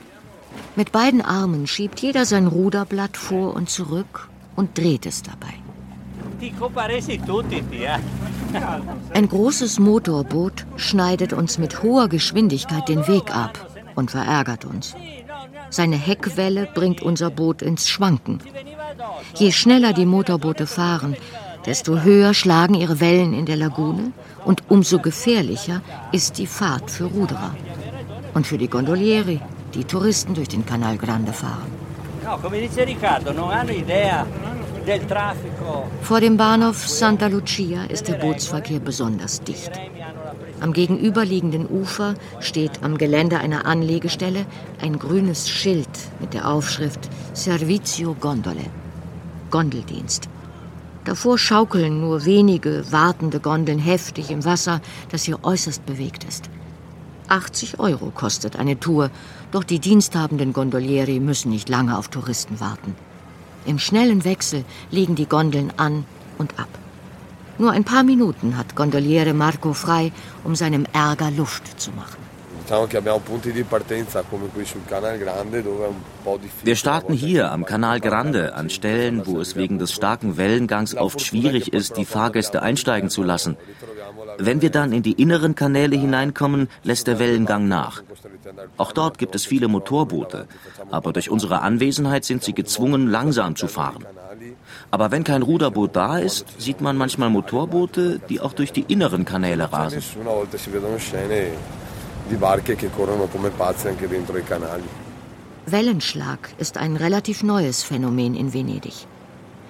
Mit 0.75 0.91
beiden 0.91 1.21
Armen 1.21 1.67
schiebt 1.67 1.99
jeder 1.99 2.25
sein 2.25 2.47
Ruderblatt 2.47 3.17
vor 3.17 3.53
und 3.53 3.69
zurück 3.69 4.29
und 4.55 4.77
dreht 4.77 5.05
es 5.05 5.21
dabei. 5.21 5.60
Ein 9.13 9.27
großes 9.27 9.79
Motorboot 9.79 10.65
schneidet 10.75 11.33
uns 11.33 11.57
mit 11.57 11.83
hoher 11.83 12.07
Geschwindigkeit 12.09 12.89
den 12.89 13.07
Weg 13.07 13.35
ab 13.35 13.67
und 13.95 14.11
verärgert 14.11 14.65
uns. 14.65 14.95
Seine 15.69 15.97
Heckwelle 15.97 16.67
bringt 16.73 17.01
unser 17.01 17.29
Boot 17.29 17.61
ins 17.61 17.87
Schwanken. 17.87 18.39
Je 19.35 19.51
schneller 19.51 19.93
die 19.93 20.05
Motorboote 20.05 20.65
fahren, 20.65 21.15
desto 21.65 22.01
höher 22.01 22.33
schlagen 22.33 22.73
ihre 22.73 22.99
Wellen 22.99 23.33
in 23.33 23.45
der 23.45 23.57
Lagune 23.57 24.11
und 24.43 24.63
umso 24.69 24.99
gefährlicher 24.99 25.81
ist 26.11 26.37
die 26.39 26.47
Fahrt 26.47 26.89
für 26.89 27.05
Ruderer 27.05 27.55
und 28.33 28.47
für 28.47 28.57
die 28.57 28.67
Gondolieri, 28.67 29.39
die 29.75 29.83
Touristen 29.83 30.33
durch 30.33 30.49
den 30.49 30.65
Canal 30.65 30.97
Grande 30.97 31.33
fahren. 31.33 31.71
No, 32.23 32.37
come 32.37 32.59
dice 32.59 32.85
Riccardo, 32.85 33.31
non 33.33 33.51
hanno 33.51 33.71
idea 33.71 34.25
vor 36.01 36.21
dem 36.21 36.37
Bahnhof 36.37 36.87
Santa 36.87 37.27
Lucia 37.27 37.83
ist 37.83 38.07
der 38.07 38.15
Bootsverkehr 38.15 38.79
besonders 38.79 39.41
dicht. 39.41 39.71
Am 40.59 40.73
gegenüberliegenden 40.73 41.69
Ufer 41.69 42.15
steht 42.39 42.83
am 42.83 42.97
Gelände 42.97 43.39
einer 43.39 43.65
Anlegestelle 43.65 44.45
ein 44.81 44.97
grünes 44.97 45.49
Schild 45.49 45.89
mit 46.19 46.33
der 46.33 46.47
Aufschrift 46.47 47.09
Servizio 47.33 48.15
Gondole, 48.19 48.65
Gondeldienst. 49.51 50.29
Davor 51.05 51.37
schaukeln 51.37 51.99
nur 51.99 52.25
wenige 52.25 52.83
wartende 52.91 53.39
Gondeln 53.39 53.79
heftig 53.79 54.31
im 54.31 54.45
Wasser, 54.45 54.81
das 55.09 55.23
hier 55.23 55.43
äußerst 55.43 55.85
bewegt 55.85 56.23
ist. 56.23 56.49
80 57.27 57.79
Euro 57.79 58.11
kostet 58.11 58.55
eine 58.55 58.79
Tour, 58.79 59.09
doch 59.51 59.63
die 59.63 59.79
diensthabenden 59.79 60.53
Gondolieri 60.53 61.19
müssen 61.19 61.49
nicht 61.49 61.69
lange 61.69 61.97
auf 61.97 62.09
Touristen 62.09 62.59
warten. 62.59 62.95
Im 63.65 63.79
schnellen 63.79 64.23
Wechsel 64.23 64.65
legen 64.89 65.15
die 65.15 65.27
Gondeln 65.27 65.71
an 65.77 66.05
und 66.37 66.59
ab. 66.59 66.69
Nur 67.57 67.71
ein 67.71 67.83
paar 67.83 68.03
Minuten 68.03 68.57
hat 68.57 68.75
Gondoliere 68.75 69.33
Marco 69.33 69.73
frei, 69.73 70.11
um 70.43 70.55
seinem 70.55 70.85
Ärger 70.93 71.29
Luft 71.29 71.79
zu 71.79 71.91
machen. 71.91 72.30
Wir 76.63 76.75
starten 76.75 77.13
hier 77.13 77.51
am 77.51 77.65
Canal 77.65 77.99
Grande 77.99 78.55
an 78.55 78.69
Stellen, 78.69 79.25
wo 79.25 79.39
es 79.39 79.55
wegen 79.55 79.79
des 79.79 79.91
starken 79.91 80.37
Wellengangs 80.37 80.95
oft 80.95 81.21
schwierig 81.21 81.73
ist, 81.73 81.97
die 81.97 82.05
Fahrgäste 82.05 82.61
einsteigen 82.61 83.09
zu 83.09 83.23
lassen. 83.23 83.57
Wenn 84.37 84.61
wir 84.61 84.69
dann 84.69 84.93
in 84.93 85.03
die 85.03 85.13
inneren 85.13 85.55
Kanäle 85.55 85.95
hineinkommen, 85.95 86.69
lässt 86.83 87.07
der 87.07 87.19
Wellengang 87.19 87.67
nach. 87.67 88.03
Auch 88.77 88.91
dort 88.91 89.17
gibt 89.17 89.35
es 89.35 89.45
viele 89.45 89.67
Motorboote, 89.67 90.47
aber 90.89 91.13
durch 91.13 91.29
unsere 91.29 91.61
Anwesenheit 91.61 92.25
sind 92.25 92.43
sie 92.43 92.53
gezwungen, 92.53 93.07
langsam 93.07 93.55
zu 93.55 93.67
fahren. 93.67 94.05
Aber 94.89 95.11
wenn 95.11 95.23
kein 95.23 95.41
Ruderboot 95.41 95.95
da 95.95 96.17
ist, 96.17 96.45
sieht 96.59 96.81
man 96.81 96.97
manchmal 96.97 97.29
Motorboote, 97.29 98.19
die 98.29 98.39
auch 98.39 98.53
durch 98.53 98.71
die 98.71 98.85
inneren 98.87 99.25
Kanäle 99.25 99.71
rasen. 99.71 100.01
Wellenschlag 105.65 106.49
ist 106.57 106.77
ein 106.77 106.95
relativ 106.95 107.43
neues 107.43 107.83
Phänomen 107.83 108.35
in 108.35 108.53
Venedig. 108.53 109.05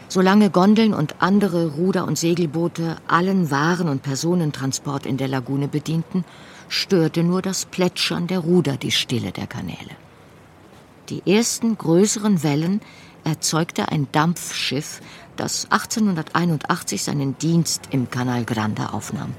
Solange 0.07 0.49
Gondeln 0.49 0.93
und 0.93 1.15
andere 1.19 1.71
Ruder- 1.71 2.05
und 2.05 2.17
Segelboote 2.17 2.97
allen 3.07 3.49
Waren- 3.49 3.89
und 3.89 4.03
Personentransport 4.03 5.05
in 5.05 5.17
der 5.17 5.27
Lagune 5.27 5.67
bedienten, 5.67 6.23
störte 6.69 7.23
nur 7.23 7.41
das 7.41 7.65
Plätschern 7.65 8.27
der 8.27 8.39
Ruder 8.39 8.77
die 8.77 8.91
Stille 8.91 9.31
der 9.31 9.47
Kanäle. 9.47 9.95
Die 11.09 11.23
ersten 11.25 11.77
größeren 11.77 12.43
Wellen 12.43 12.81
erzeugte 13.23 13.89
ein 13.89 14.07
Dampfschiff, 14.11 15.01
das 15.35 15.65
1881 15.71 17.03
seinen 17.03 17.37
Dienst 17.37 17.89
im 17.91 18.09
Canal 18.09 18.45
Grande 18.45 18.93
aufnahm, 18.93 19.33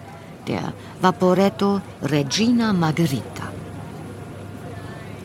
der 0.47 0.73
Vaporetto 1.01 1.81
Regina 2.03 2.73
Margherita. 2.73 3.53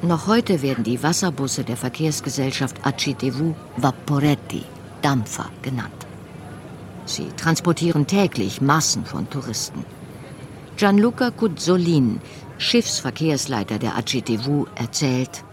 Noch 0.01 0.27
heute 0.27 0.61
werden 0.61 0.83
die 0.83 1.01
Wasserbusse 1.01 1.63
der 1.63 1.77
Verkehrsgesellschaft 1.77 2.85
ACTV 2.85 3.55
Vaporetti 3.77 4.63
Dampfer 5.01 5.49
genannt. 5.61 6.05
Sie 7.05 7.27
transportieren 7.35 8.05
täglich 8.05 8.61
Massen 8.61 9.05
von 9.05 9.29
Touristen. 9.29 9.85
Gianluca 10.75 11.31
Cuzzolin, 11.31 12.19
Schiffsverkehrsleiter 12.57 13.79
der 13.79 13.97
AGTV, 13.97 14.67
erzählt, 14.75 15.43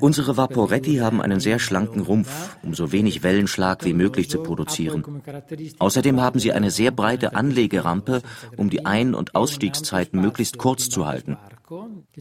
Unsere 0.00 0.36
Vaporetti 0.36 0.96
haben 0.96 1.20
einen 1.20 1.40
sehr 1.40 1.58
schlanken 1.58 2.00
Rumpf, 2.00 2.56
um 2.62 2.72
so 2.72 2.92
wenig 2.92 3.22
Wellenschlag 3.22 3.84
wie 3.84 3.92
möglich 3.92 4.30
zu 4.30 4.42
produzieren. 4.42 5.04
Außerdem 5.78 6.20
haben 6.20 6.40
sie 6.40 6.52
eine 6.52 6.70
sehr 6.70 6.92
breite 6.92 7.34
Anlegerampe, 7.34 8.22
um 8.56 8.70
die 8.70 8.86
Ein- 8.86 9.14
und 9.14 9.34
Ausstiegszeiten 9.34 10.20
möglichst 10.20 10.56
kurz 10.56 10.88
zu 10.88 11.06
halten. 11.06 11.36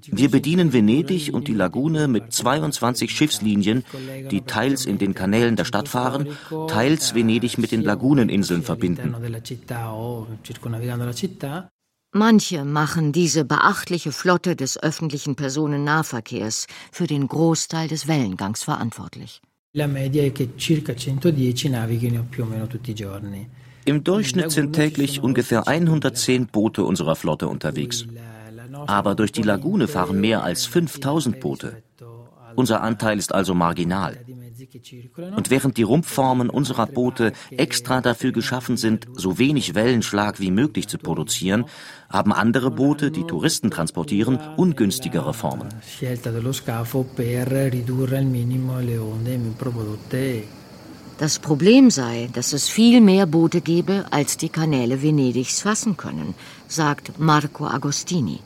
Wir 0.08 0.30
bedienen 0.30 0.74
Venedig 0.74 1.34
und 1.34 1.48
die 1.48 1.54
Lagune 1.54 2.10
mit 2.10 2.34
22 2.34 3.12
Schiffslinien, 3.12 3.86
die 4.30 4.42
teils 4.42 4.86
in 4.86 4.98
den 4.98 5.14
Kanälen 5.14 5.56
der 5.56 5.64
Stadt 5.64 5.88
fahren, 5.88 6.28
teils 6.68 7.16
Venedig 7.16 7.58
mit 7.58 7.72
den 7.72 7.84
Laguneninseln 7.84 8.64
verbinden. 8.64 9.16
Manche 12.14 12.64
machen 12.64 13.12
diese 13.12 13.44
beachtliche 13.44 14.12
Flotte 14.12 14.56
des 14.56 14.82
öffentlichen 14.82 15.36
Personennahverkehrs 15.36 16.68
für 16.92 17.06
den 17.06 17.28
Großteil 17.28 17.90
des 17.90 18.08
Wellengangs 18.08 18.64
verantwortlich. 18.64 19.42
Im 23.86 24.04
Durchschnitt 24.04 24.52
sind 24.52 24.74
täglich 24.74 25.22
ungefähr 25.22 25.68
110 25.68 26.48
Boote 26.48 26.84
unserer 26.84 27.16
Flotte 27.16 27.48
unterwegs. 27.48 28.06
Aber 28.88 29.16
durch 29.16 29.32
die 29.32 29.44
Lagune 29.44 29.88
fahren 29.88 30.20
mehr 30.20 30.44
als 30.44 30.66
5000 30.66 31.40
Boote. 31.40 31.84
Unser 32.56 32.82
Anteil 32.82 33.20
ist 33.20 33.34
also 33.34 33.54
marginal. 33.54 34.18
Und 35.36 35.50
während 35.50 35.78
die 35.78 35.84
Rumpfformen 35.84 36.50
unserer 36.50 36.88
Boote 36.88 37.34
extra 37.52 38.02
dafür 38.02 38.32
geschaffen 38.32 38.78
sind, 38.78 39.08
so 39.14 39.38
wenig 39.38 39.76
Wellenschlag 39.76 40.40
wie 40.40 40.52
möglich 40.52 40.88
zu 40.88 40.98
produzieren, 40.98 41.66
haben 42.10 42.34
andere 42.34 42.72
Boote, 42.72 43.12
die 43.12 43.24
Touristen 43.24 43.72
transportieren, 43.72 44.40
ungünstigere 44.58 45.34
Formen. 45.34 45.70
Das 51.20 51.40
Problem 51.40 51.90
sei, 51.90 52.30
dass 52.34 52.54
es 52.54 52.70
viel 52.70 53.02
mehr 53.02 53.26
Boote 53.26 53.62
gebe, 53.62 54.06
als 54.12 54.38
die 54.38 54.50
Kanäle 54.50 55.02
Venedigs 55.02 55.62
fassen 55.62 55.98
können, 55.98 56.36
sagt 56.68 57.20
Marco 57.20 57.66
Agostini. 57.66 58.40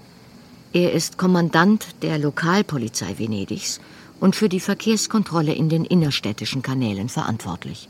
Er 0.74 0.94
ist 0.94 1.18
Kommandant 1.18 1.88
der 2.02 2.18
Lokalpolizei 2.18 3.20
Venedigs 3.20 3.82
und 4.22 4.36
für 4.36 4.48
die 4.48 4.62
Verkehrskontrolle 4.62 5.54
in 5.54 5.68
den 5.68 5.84
innerstädtischen 5.84 6.62
Kanälen 6.62 7.10
verantwortlich. 7.10 7.90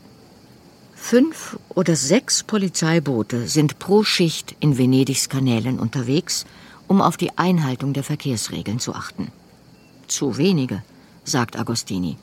Fünf 0.94 1.58
oder 1.68 1.94
sechs 1.94 2.42
Polizeiboote 2.42 3.46
sind 3.46 3.78
pro 3.78 4.02
Schicht 4.02 4.56
in 4.58 4.78
Venedigs 4.78 5.28
Kanälen 5.28 5.78
unterwegs, 5.78 6.46
um 6.88 7.00
auf 7.00 7.16
die 7.16 7.36
Einhaltung 7.36 7.92
der 7.92 8.02
Verkehrsregeln 8.02 8.80
zu 8.80 8.94
achten. 8.94 9.30
Zu 10.06 10.38
wenige, 10.38 10.82
sagt 11.24 11.58
Agostini. 11.58 12.16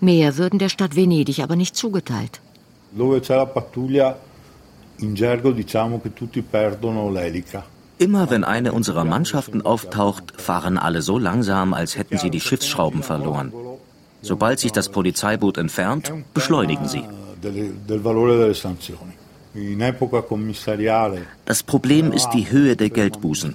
Mehr 0.00 0.36
würden 0.36 0.58
der 0.58 0.68
Stadt 0.68 0.94
Venedig 0.96 1.40
aber 1.40 1.56
nicht 1.56 1.76
zugeteilt. 1.76 2.40
Dove 2.92 3.20
c'è 3.20 3.36
la 3.36 3.46
pattuglia, 3.46 4.18
in 4.98 5.14
gergo 5.14 5.52
diciamo 5.52 6.00
che 6.00 6.12
tutti 6.12 6.42
perdono 6.42 7.08
l'elica. 7.08 7.64
Immer 8.00 8.30
wenn 8.30 8.44
eine 8.44 8.72
unserer 8.72 9.04
Mannschaften 9.04 9.60
auftaucht, 9.60 10.40
fahren 10.40 10.78
alle 10.78 11.02
so 11.02 11.18
langsam, 11.18 11.74
als 11.74 11.98
hätten 11.98 12.16
sie 12.16 12.30
die 12.30 12.40
Schiffsschrauben 12.40 13.02
verloren. 13.02 13.52
Sobald 14.22 14.58
sich 14.58 14.72
das 14.72 14.88
Polizeiboot 14.88 15.58
entfernt, 15.58 16.10
beschleunigen 16.32 16.88
sie. 16.88 17.04
Das 21.44 21.62
Problem 21.62 22.12
ist 22.12 22.30
die 22.30 22.50
Höhe 22.50 22.74
der 22.76 22.88
Geldbußen. 22.88 23.54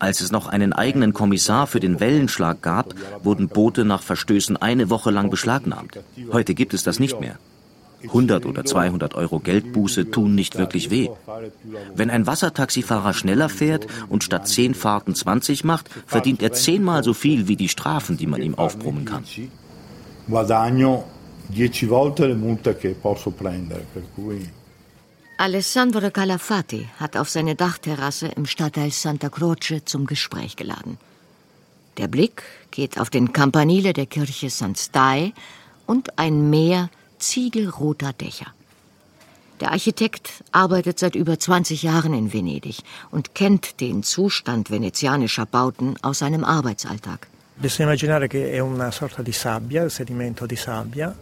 Als 0.00 0.20
es 0.20 0.32
noch 0.32 0.48
einen 0.48 0.72
eigenen 0.72 1.12
Kommissar 1.12 1.68
für 1.68 1.78
den 1.78 2.00
Wellenschlag 2.00 2.62
gab, 2.62 2.96
wurden 3.22 3.46
Boote 3.46 3.84
nach 3.84 4.02
Verstößen 4.02 4.56
eine 4.56 4.90
Woche 4.90 5.12
lang 5.12 5.30
beschlagnahmt. 5.30 6.00
Heute 6.32 6.54
gibt 6.54 6.74
es 6.74 6.82
das 6.82 6.98
nicht 6.98 7.20
mehr. 7.20 7.38
100 8.04 8.46
oder 8.46 8.64
200 8.64 9.14
Euro 9.14 9.38
Geldbuße 9.38 10.10
tun 10.10 10.34
nicht 10.34 10.58
wirklich 10.58 10.90
weh. 10.90 11.08
Wenn 11.94 12.10
ein 12.10 12.26
Wassertaxifahrer 12.26 13.14
schneller 13.14 13.48
fährt 13.48 13.86
und 14.08 14.24
statt 14.24 14.48
10 14.48 14.74
Fahrten 14.74 15.14
20 15.14 15.64
macht, 15.64 15.88
verdient 16.06 16.42
er 16.42 16.52
zehnmal 16.52 17.04
so 17.04 17.14
viel 17.14 17.48
wie 17.48 17.56
die 17.56 17.68
Strafen, 17.68 18.16
die 18.16 18.26
man 18.26 18.42
ihm 18.42 18.54
aufbrummen 18.56 19.04
kann. 19.04 19.24
Alessandro 25.38 26.10
Calafati 26.10 26.88
hat 26.98 27.16
auf 27.16 27.28
seine 27.28 27.56
Dachterrasse 27.56 28.28
im 28.28 28.46
Stadtteil 28.46 28.90
Santa 28.92 29.28
Croce 29.28 29.82
zum 29.84 30.06
Gespräch 30.06 30.56
geladen. 30.56 30.98
Der 31.96 32.08
Blick 32.08 32.42
geht 32.70 32.98
auf 32.98 33.10
den 33.10 33.32
Campanile 33.32 33.92
der 33.92 34.06
Kirche 34.06 34.50
San 34.50 34.76
Stai 34.76 35.32
und 35.86 36.18
ein 36.18 36.48
Meer 36.48 36.90
ziegelroter 37.22 38.12
Dächer. 38.12 38.52
Der 39.60 39.70
Architekt 39.70 40.42
arbeitet 40.50 40.98
seit 40.98 41.14
über 41.14 41.38
20 41.38 41.82
Jahren 41.82 42.14
in 42.14 42.32
Venedig 42.32 42.82
und 43.10 43.34
kennt 43.34 43.80
den 43.80 44.02
Zustand 44.02 44.70
venezianischer 44.70 45.46
Bauten 45.46 45.94
aus 46.02 46.18
seinem 46.18 46.42
Arbeitsalltag. 46.42 47.28
Bisogna 47.54 47.90
immaginare 47.90 48.28
che 48.28 48.50
è 48.50 48.58
una 48.60 48.90
sorta 48.90 49.22
di 49.22 49.30
sabbia, 49.30 49.88
sedimento 49.88 50.46
di 50.46 50.56
sabbia, 50.56 51.14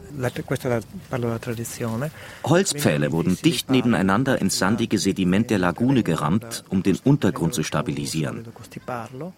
questa 0.45 0.81
parlo 1.09 1.27
della 1.27 1.38
tradizione. 1.38 2.11
Holzpfähle 2.43 3.11
wurden 3.11 3.37
dicht 3.43 3.69
nebeneinander 3.69 4.40
ins 4.40 4.57
sandige 4.57 4.99
Sediment 4.99 5.51
der 5.51 5.59
Lagune 5.59 6.03
gerammt, 6.03 6.64
um 6.69 6.83
den 6.83 6.99
Untergrund 7.03 7.53
zu 7.53 7.62
stabilisieren. 7.62 8.45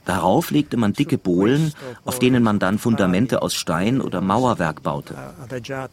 Darauf 0.05 0.51
legte 0.51 0.77
man 0.77 0.93
dicke 0.93 1.19
Bohlen, 1.19 1.73
auf 2.05 2.19
denen 2.19 2.43
man 2.43 2.59
dann 2.59 2.79
Fundamente 2.79 3.41
aus 3.41 3.55
Stein 3.55 4.01
oder 4.01 4.21
Mauerwerk 4.21 4.83
baute. 4.83 5.17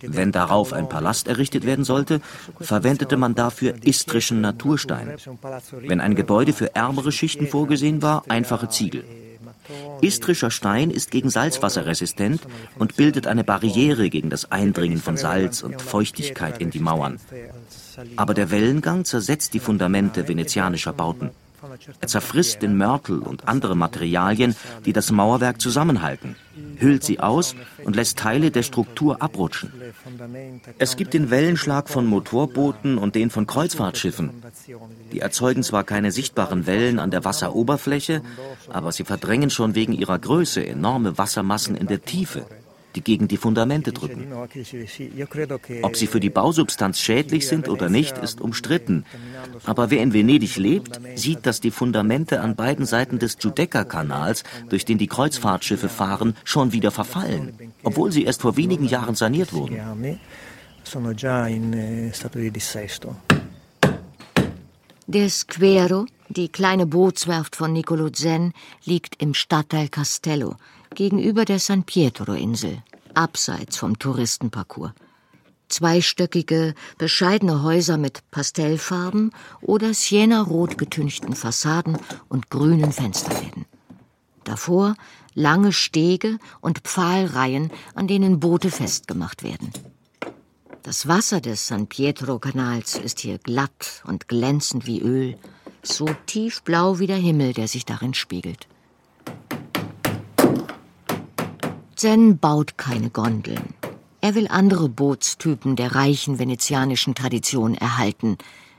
Wenn 0.01 0.31
darauf 0.31 0.73
ein 0.73 0.89
Palast 0.89 1.27
errichtet 1.27 1.65
werden 1.65 1.85
sollte, 1.85 2.19
verwendete 2.59 3.15
man 3.15 3.35
dafür 3.35 3.73
istrischen 3.83 4.41
Naturstein. 4.41 5.15
Wenn 5.87 6.01
ein 6.01 6.15
Gebäude 6.15 6.53
für 6.53 6.75
ärmere 6.75 7.11
Schichten 7.11 7.47
vorgesehen 7.47 8.01
war, 8.01 8.23
einfache 8.27 8.67
Ziegel. 8.69 9.05
Istrischer 10.01 10.51
Stein 10.51 10.91
ist 10.91 11.11
gegen 11.11 11.29
Salzwasser 11.29 11.85
resistent 11.85 12.41
und 12.77 12.95
bildet 12.95 13.27
eine 13.27 13.43
Barriere 13.43 14.09
gegen 14.09 14.29
das 14.29 14.51
Eindringen 14.51 14.99
von 14.99 15.17
Salz 15.17 15.61
und 15.61 15.81
Feuchtigkeit 15.81 16.59
in 16.59 16.69
die 16.69 16.79
Mauern. 16.79 17.19
Aber 18.15 18.33
der 18.33 18.51
Wellengang 18.51 19.05
zersetzt 19.05 19.53
die 19.53 19.59
Fundamente 19.59 20.27
venezianischer 20.27 20.93
Bauten. 20.93 21.31
Er 22.01 22.07
zerfrisst 22.07 22.61
den 22.61 22.77
Mörtel 22.77 23.19
und 23.19 23.47
andere 23.47 23.75
Materialien, 23.75 24.55
die 24.85 24.93
das 24.93 25.11
Mauerwerk 25.11 25.61
zusammenhalten, 25.61 26.35
hüllt 26.77 27.03
sie 27.03 27.19
aus 27.19 27.55
und 27.83 27.95
lässt 27.95 28.17
Teile 28.17 28.51
der 28.51 28.63
Struktur 28.63 29.21
abrutschen. 29.21 29.71
Es 30.77 30.95
gibt 30.95 31.13
den 31.13 31.29
Wellenschlag 31.29 31.89
von 31.89 32.05
Motorbooten 32.05 32.97
und 32.97 33.15
den 33.15 33.29
von 33.29 33.47
Kreuzfahrtschiffen. 33.47 34.43
Die 35.11 35.19
erzeugen 35.19 35.63
zwar 35.63 35.83
keine 35.83 36.11
sichtbaren 36.11 36.65
Wellen 36.67 36.99
an 36.99 37.11
der 37.11 37.25
Wasseroberfläche, 37.25 38.21
aber 38.69 38.91
sie 38.91 39.03
verdrängen 39.03 39.49
schon 39.49 39.75
wegen 39.75 39.93
ihrer 39.93 40.19
Größe 40.19 40.65
enorme 40.65 41.17
Wassermassen 41.17 41.75
in 41.75 41.87
der 41.87 42.01
Tiefe 42.03 42.45
die 42.95 43.01
gegen 43.01 43.27
die 43.27 43.37
Fundamente 43.37 43.91
drücken. 43.91 44.33
Ob 45.81 45.95
sie 45.95 46.07
für 46.07 46.19
die 46.19 46.29
Bausubstanz 46.29 46.99
schädlich 46.99 47.47
sind 47.47 47.69
oder 47.69 47.89
nicht, 47.89 48.17
ist 48.17 48.41
umstritten. 48.41 49.05
Aber 49.65 49.91
wer 49.91 50.01
in 50.01 50.13
Venedig 50.13 50.57
lebt, 50.57 50.99
sieht, 51.15 51.45
dass 51.45 51.61
die 51.61 51.71
Fundamente 51.71 52.41
an 52.41 52.55
beiden 52.55 52.85
Seiten 52.85 53.19
des 53.19 53.37
Giudecca-Kanals, 53.37 54.43
durch 54.69 54.85
den 54.85 54.97
die 54.97 55.07
Kreuzfahrtschiffe 55.07 55.89
fahren, 55.89 56.35
schon 56.43 56.71
wieder 56.71 56.91
verfallen, 56.91 57.53
obwohl 57.83 58.11
sie 58.11 58.23
erst 58.23 58.41
vor 58.41 58.57
wenigen 58.57 58.85
Jahren 58.85 59.15
saniert 59.15 59.53
wurden. 59.53 59.79
Der 65.07 65.29
Squero, 65.29 66.05
die 66.29 66.49
kleine 66.49 66.85
Bootswerft 66.85 67.55
von 67.55 67.73
Nicolo 67.73 68.09
Zen, 68.09 68.53
liegt 68.85 69.21
im 69.21 69.33
Stadtteil 69.33 69.89
Castello, 69.89 70.55
gegenüber 70.95 71.45
der 71.45 71.59
San 71.59 71.83
Pietro-Insel, 71.83 72.83
abseits 73.13 73.77
vom 73.77 73.97
Touristenparcours. 73.99 74.91
Zweistöckige, 75.69 76.73
bescheidene 76.97 77.61
Häuser 77.61 77.97
mit 77.97 78.23
Pastellfarben 78.31 79.31
oder 79.61 79.93
sienarot 79.93 80.77
getünchten 80.77 81.35
Fassaden 81.35 81.97
und 82.27 82.49
grünen 82.49 82.91
Fensterläden. 82.91 83.65
Davor 84.43 84.95
lange 85.35 85.71
Stege 85.71 86.39
und 86.59 86.79
Pfahlreihen, 86.79 87.71
an 87.93 88.07
denen 88.07 88.39
Boote 88.39 88.71
festgemacht 88.71 89.43
werden. 89.43 89.71
Das 90.81 91.07
Wasser 91.07 91.39
des 91.39 91.67
San 91.67 91.85
Pietro-Kanals 91.85 92.95
ist 92.95 93.19
hier 93.19 93.37
glatt 93.37 94.01
und 94.07 94.27
glänzend 94.27 94.87
wie 94.87 95.01
Öl, 95.01 95.37
so 95.83 96.07
tiefblau 96.25 96.97
wie 96.99 97.07
der 97.07 97.17
Himmel, 97.17 97.53
der 97.53 97.67
sich 97.67 97.85
darin 97.85 98.15
spiegelt. 98.15 98.67
Zen 101.99 102.37
baut 102.37 102.77
keine 102.77 103.09
Gondeln. 103.09 103.73
Er 104.21 104.33
will 104.33 104.47
andere 104.47 104.87
Bootstypen 104.87 105.75
der 105.75 105.95
reichen 105.95 106.39
venezianischen 106.39 107.13
Tradition 107.13 107.75
erhalten, 107.75 108.37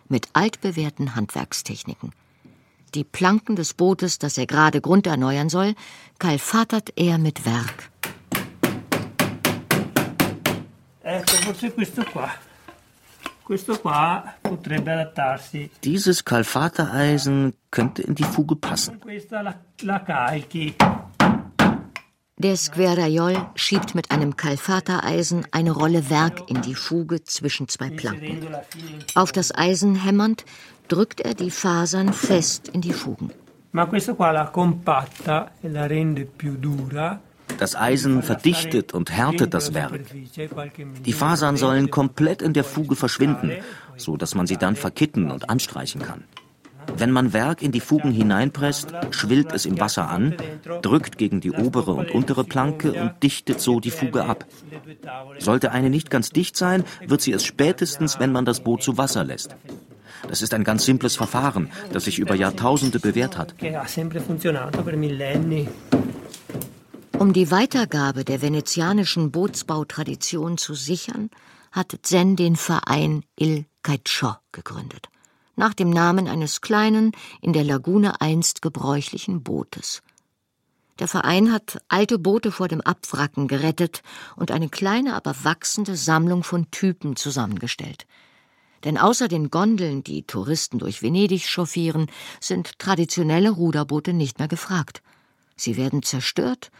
mit 0.08 0.28
altbewährten 0.32 1.14
Handwerkstechniken. 1.14 2.14
Die 2.94 3.04
Planken 3.04 3.56
des 3.56 3.74
Bootes, 3.74 4.18
das 4.18 4.38
er 4.38 4.46
gerade 4.46 4.80
grunderneuern 4.80 5.50
soll, 5.50 5.74
kalfatert 6.18 6.94
er 6.96 7.18
mit 7.18 7.44
Werk. 7.44 7.90
Dieses 15.84 16.24
Kalfatereisen 16.24 17.52
könnte 17.70 18.00
in 18.00 18.14
die 18.14 18.24
Fuge 18.24 18.56
passen. 18.56 18.98
Der 22.42 22.56
Squerajol 22.56 23.36
schiebt 23.54 23.94
mit 23.94 24.10
einem 24.10 24.34
Kalfatereisen 24.34 25.46
eine 25.50 25.72
Rolle 25.72 26.08
Werk 26.08 26.48
in 26.48 26.62
die 26.62 26.74
Fuge 26.74 27.22
zwischen 27.22 27.68
zwei 27.68 27.90
Planken. 27.90 28.46
Auf 29.14 29.30
das 29.30 29.54
Eisen 29.54 29.94
hämmernd 29.94 30.46
drückt 30.88 31.20
er 31.20 31.34
die 31.34 31.50
Fasern 31.50 32.14
fest 32.14 32.68
in 32.68 32.80
die 32.80 32.94
Fugen. 32.94 33.30
Das 37.58 37.76
Eisen 37.76 38.22
verdichtet 38.22 38.94
und 38.94 39.10
härtet 39.10 39.52
das 39.52 39.74
Werk. 39.74 40.00
Die 41.04 41.12
Fasern 41.12 41.58
sollen 41.58 41.90
komplett 41.90 42.40
in 42.40 42.54
der 42.54 42.64
Fuge 42.64 42.96
verschwinden, 42.96 43.52
so 43.98 44.16
dass 44.16 44.34
man 44.34 44.46
sie 44.46 44.56
dann 44.56 44.76
verkitten 44.76 45.30
und 45.30 45.50
anstreichen 45.50 46.00
kann. 46.00 46.24
Wenn 46.96 47.10
man 47.10 47.32
Werk 47.32 47.62
in 47.62 47.72
die 47.72 47.80
Fugen 47.80 48.12
hineinpresst, 48.12 48.92
schwillt 49.10 49.52
es 49.52 49.66
im 49.66 49.80
Wasser 49.80 50.08
an, 50.08 50.36
drückt 50.82 51.18
gegen 51.18 51.40
die 51.40 51.52
obere 51.52 51.92
und 51.92 52.10
untere 52.10 52.44
Planke 52.44 52.92
und 52.92 53.22
dichtet 53.22 53.60
so 53.60 53.80
die 53.80 53.90
Fuge 53.90 54.24
ab. 54.24 54.44
Sollte 55.38 55.72
eine 55.72 55.90
nicht 55.90 56.10
ganz 56.10 56.30
dicht 56.30 56.56
sein, 56.56 56.84
wird 57.06 57.20
sie 57.20 57.32
es 57.32 57.44
spätestens, 57.44 58.20
wenn 58.20 58.32
man 58.32 58.44
das 58.44 58.60
Boot 58.60 58.82
zu 58.82 58.98
Wasser 58.98 59.24
lässt. 59.24 59.56
Das 60.28 60.42
ist 60.42 60.52
ein 60.52 60.64
ganz 60.64 60.84
simples 60.84 61.16
Verfahren, 61.16 61.70
das 61.92 62.04
sich 62.04 62.18
über 62.18 62.34
Jahrtausende 62.34 63.00
bewährt 63.00 63.38
hat. 63.38 63.54
Um 67.18 67.32
die 67.32 67.50
Weitergabe 67.50 68.24
der 68.24 68.42
venezianischen 68.42 69.30
Bootsbautradition 69.30 70.58
zu 70.58 70.74
sichern, 70.74 71.30
hat 71.72 71.98
Zen 72.02 72.36
den 72.36 72.56
Verein 72.56 73.24
Il 73.38 73.64
Caicio 73.82 74.34
gegründet 74.52 75.08
nach 75.56 75.74
dem 75.74 75.90
Namen 75.90 76.28
eines 76.28 76.60
kleinen, 76.60 77.12
in 77.40 77.52
der 77.52 77.64
Lagune 77.64 78.20
einst 78.20 78.62
gebräuchlichen 78.62 79.42
Bootes. 79.42 80.02
Der 80.98 81.08
Verein 81.08 81.50
hat 81.50 81.80
alte 81.88 82.18
Boote 82.18 82.52
vor 82.52 82.68
dem 82.68 82.82
Abwracken 82.82 83.48
gerettet 83.48 84.02
und 84.36 84.50
eine 84.50 84.68
kleine, 84.68 85.14
aber 85.14 85.34
wachsende 85.44 85.96
Sammlung 85.96 86.44
von 86.44 86.70
Typen 86.70 87.16
zusammengestellt. 87.16 88.06
Denn 88.84 88.98
außer 88.98 89.28
den 89.28 89.50
Gondeln, 89.50 90.04
die 90.04 90.22
Touristen 90.22 90.78
durch 90.78 91.02
Venedig 91.02 91.46
chauffieren, 91.46 92.10
sind 92.40 92.78
traditionelle 92.78 93.50
Ruderboote 93.50 94.12
nicht 94.12 94.38
mehr 94.38 94.48
gefragt. 94.48 95.02
Sie 95.56 95.76
werden 95.76 96.02
zerstört 96.02 96.70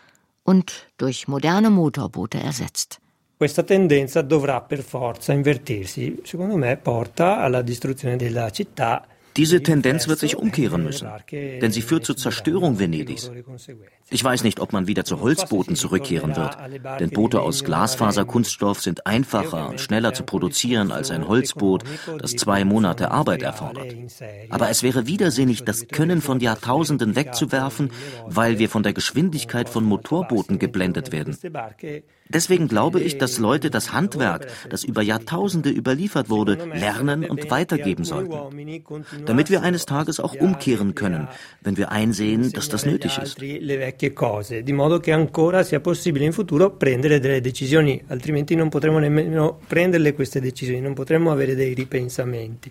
und 0.43 0.87
durch 0.97 1.29
moderne 1.29 1.71
Motorboote 1.71 2.41
ersetzt. 2.41 3.01
Questa 3.41 3.63
tendenza 3.63 4.21
dovrà 4.21 4.61
per 4.61 4.83
forza 4.83 5.33
invertirsi. 5.33 6.21
Secondo 6.25 6.59
me 6.59 6.77
porta 6.77 7.41
alla 7.41 7.63
distruzione 7.63 8.17
della 8.17 8.51
città 8.51 9.03
Diese 9.35 9.63
Tendenz 9.63 10.09
wird 10.09 10.19
sich 10.19 10.37
umkehren 10.37 10.85
müssen, 10.85 11.09
denn 11.31 11.73
sie 11.73 11.81
führt 11.81 12.05
zur 12.05 12.19
Zerstörung 12.19 12.79
Venedigs. 12.79 13.31
Ich 14.11 14.23
weiß 14.23 14.43
nicht, 14.43 14.61
ob 14.61 14.75
man 14.75 14.89
wieder 14.89 15.07
zu 15.07 15.21
Holzbooten 15.21 15.75
zurückkehren 15.75 16.37
wird, 16.37 16.59
denn 17.01 17.09
Boote 17.09 17.41
aus 17.41 17.65
Glasfaserkunststoff 17.65 18.83
sind 18.83 19.07
einfacher 19.07 19.71
und 19.71 19.81
schneller 19.81 20.13
zu 20.13 20.25
produzieren 20.25 20.91
als 20.91 21.11
ein 21.11 21.27
Holzboot, 21.27 21.85
das 22.19 22.33
zwei 22.33 22.65
Monate 22.67 23.11
Arbeit 23.11 23.43
erfordert. 23.43 23.95
Aber 24.51 24.69
es 24.69 24.83
wäre 24.83 25.07
widersinnig, 25.07 25.65
das 25.65 25.89
Können 25.89 26.21
von 26.21 26.41
Jahrtausenden 26.41 27.17
wegzuwerfen, 27.17 27.91
weil 28.27 28.59
wir 28.59 28.69
von 28.69 28.83
der 28.83 28.93
Geschwindigkeit 28.93 29.71
von 29.71 29.85
Motorbooten 29.85 30.59
geblendet 30.59 31.13
werden. 31.13 31.39
Deswegen 32.33 32.69
glaube 32.69 33.01
ich, 33.01 33.19
dass 33.19 33.39
Leute 33.39 33.71
das 33.71 33.93
Handwerk, 33.93 34.47
das 34.69 34.85
über 34.85 35.03
Jahrtausende 35.03 35.71
überliefert 35.71 36.31
wurde, 36.31 36.57
lernen 36.73 37.25
und 37.25 37.51
weitergeben 37.51 38.05
sollten 38.05 38.33
damit 39.27 39.51
wir 39.51 39.63
eines 39.63 39.87
Tages 39.87 40.21
auch 40.21 40.35
umkehren 40.35 40.95
können, 40.95 41.29
wenn 41.63 41.77
wir 41.77 41.91
einsehen, 41.91 42.53
dass 42.53 42.69
das 42.69 42.87
nötig 42.87 43.19
ist. 43.19 43.39
Altrimenti 48.09 48.55
non 48.55 48.71
potremo 48.71 48.99
nemmeno 48.99 49.61
prenderle 49.67 50.15
queste 50.15 50.41
decisioni, 50.41 50.81
non 50.81 50.95
potremo 50.95 51.31
avere 51.31 51.55
dei 51.55 51.75
ripensamenti. 51.75 52.71